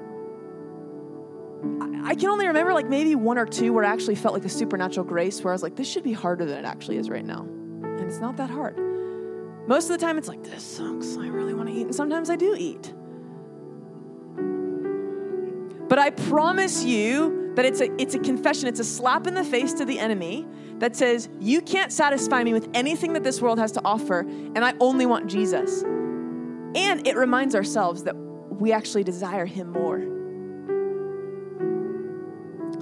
[2.05, 4.49] I can only remember like maybe one or two where I actually felt like a
[4.49, 7.23] supernatural grace where I was like, this should be harder than it actually is right
[7.23, 7.41] now.
[7.43, 8.77] And it's not that hard.
[9.67, 11.15] Most of the time it's like, this sucks.
[11.15, 11.83] I really want to eat.
[11.83, 12.93] And sometimes I do eat.
[15.87, 19.43] But I promise you that it's a, it's a confession, it's a slap in the
[19.43, 20.45] face to the enemy
[20.80, 24.63] that says, You can't satisfy me with anything that this world has to offer, and
[24.63, 25.84] I only want Jesus.
[25.84, 30.01] And it reminds ourselves that we actually desire Him more.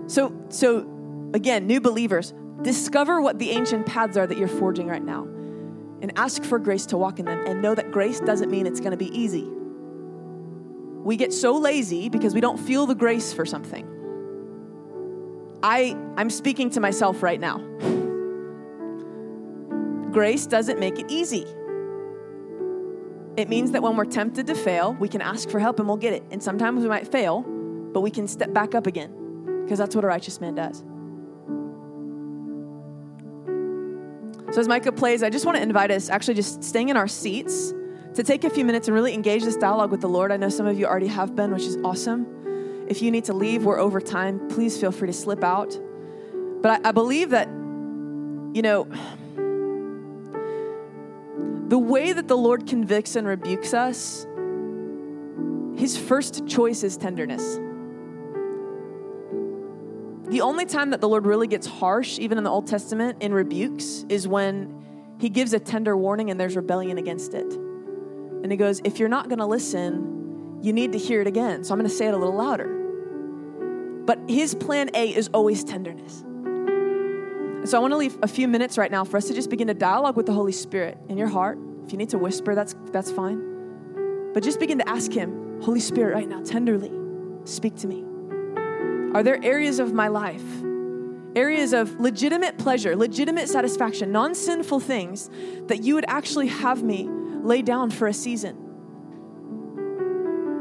[0.08, 5.04] So, so again, new believers, discover what the ancient paths are that you're forging right
[5.04, 5.24] now
[6.02, 8.80] and ask for grace to walk in them and know that grace doesn't mean it's
[8.80, 9.48] going to be easy.
[11.04, 13.88] We get so lazy because we don't feel the grace for something.
[15.64, 17.60] I, I'm speaking to myself right now.
[20.12, 21.46] Grace doesn't make it easy.
[23.38, 25.98] It means that when we're tempted to fail, we can ask for help and we'll
[25.98, 26.24] get it.
[26.32, 27.42] And sometimes we might fail,
[27.94, 30.84] but we can step back up again because that's what a righteous man does.
[34.54, 37.08] So, as Micah plays, I just want to invite us actually just staying in our
[37.08, 37.74] seats
[38.16, 40.34] to take a few minutes and really engage this dialogue with the Lord.
[40.34, 42.28] I know some of you already have been, which is awesome.
[42.92, 44.50] If you need to leave, we're over time.
[44.50, 45.80] Please feel free to slip out.
[46.62, 48.84] But I, I believe that, you know,
[51.70, 54.28] the way that the Lord convicts and rebukes us,
[55.80, 57.56] his first choice is tenderness.
[60.30, 63.34] The only time that the Lord really gets harsh, even in the Old Testament, in
[63.34, 67.54] rebukes, is when he gives a tender warning and there's rebellion against it.
[67.54, 71.64] And he goes, If you're not going to listen, you need to hear it again.
[71.64, 72.80] So I'm going to say it a little louder.
[74.12, 76.26] But his plan A is always tenderness.
[77.64, 79.68] So I want to leave a few minutes right now for us to just begin
[79.68, 81.58] to dialogue with the Holy Spirit in your heart.
[81.86, 83.40] If you need to whisper, that's that's fine.
[84.34, 86.92] But just begin to ask him, Holy Spirit, right now, tenderly,
[87.46, 88.04] speak to me.
[89.16, 90.44] Are there areas of my life,
[91.34, 95.30] areas of legitimate pleasure, legitimate satisfaction, non sinful things
[95.68, 97.08] that you would actually have me
[97.44, 98.58] lay down for a season?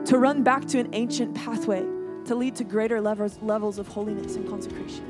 [0.05, 1.85] To run back to an ancient pathway
[2.31, 5.05] to lead to greater levels, levels of holiness and consecration.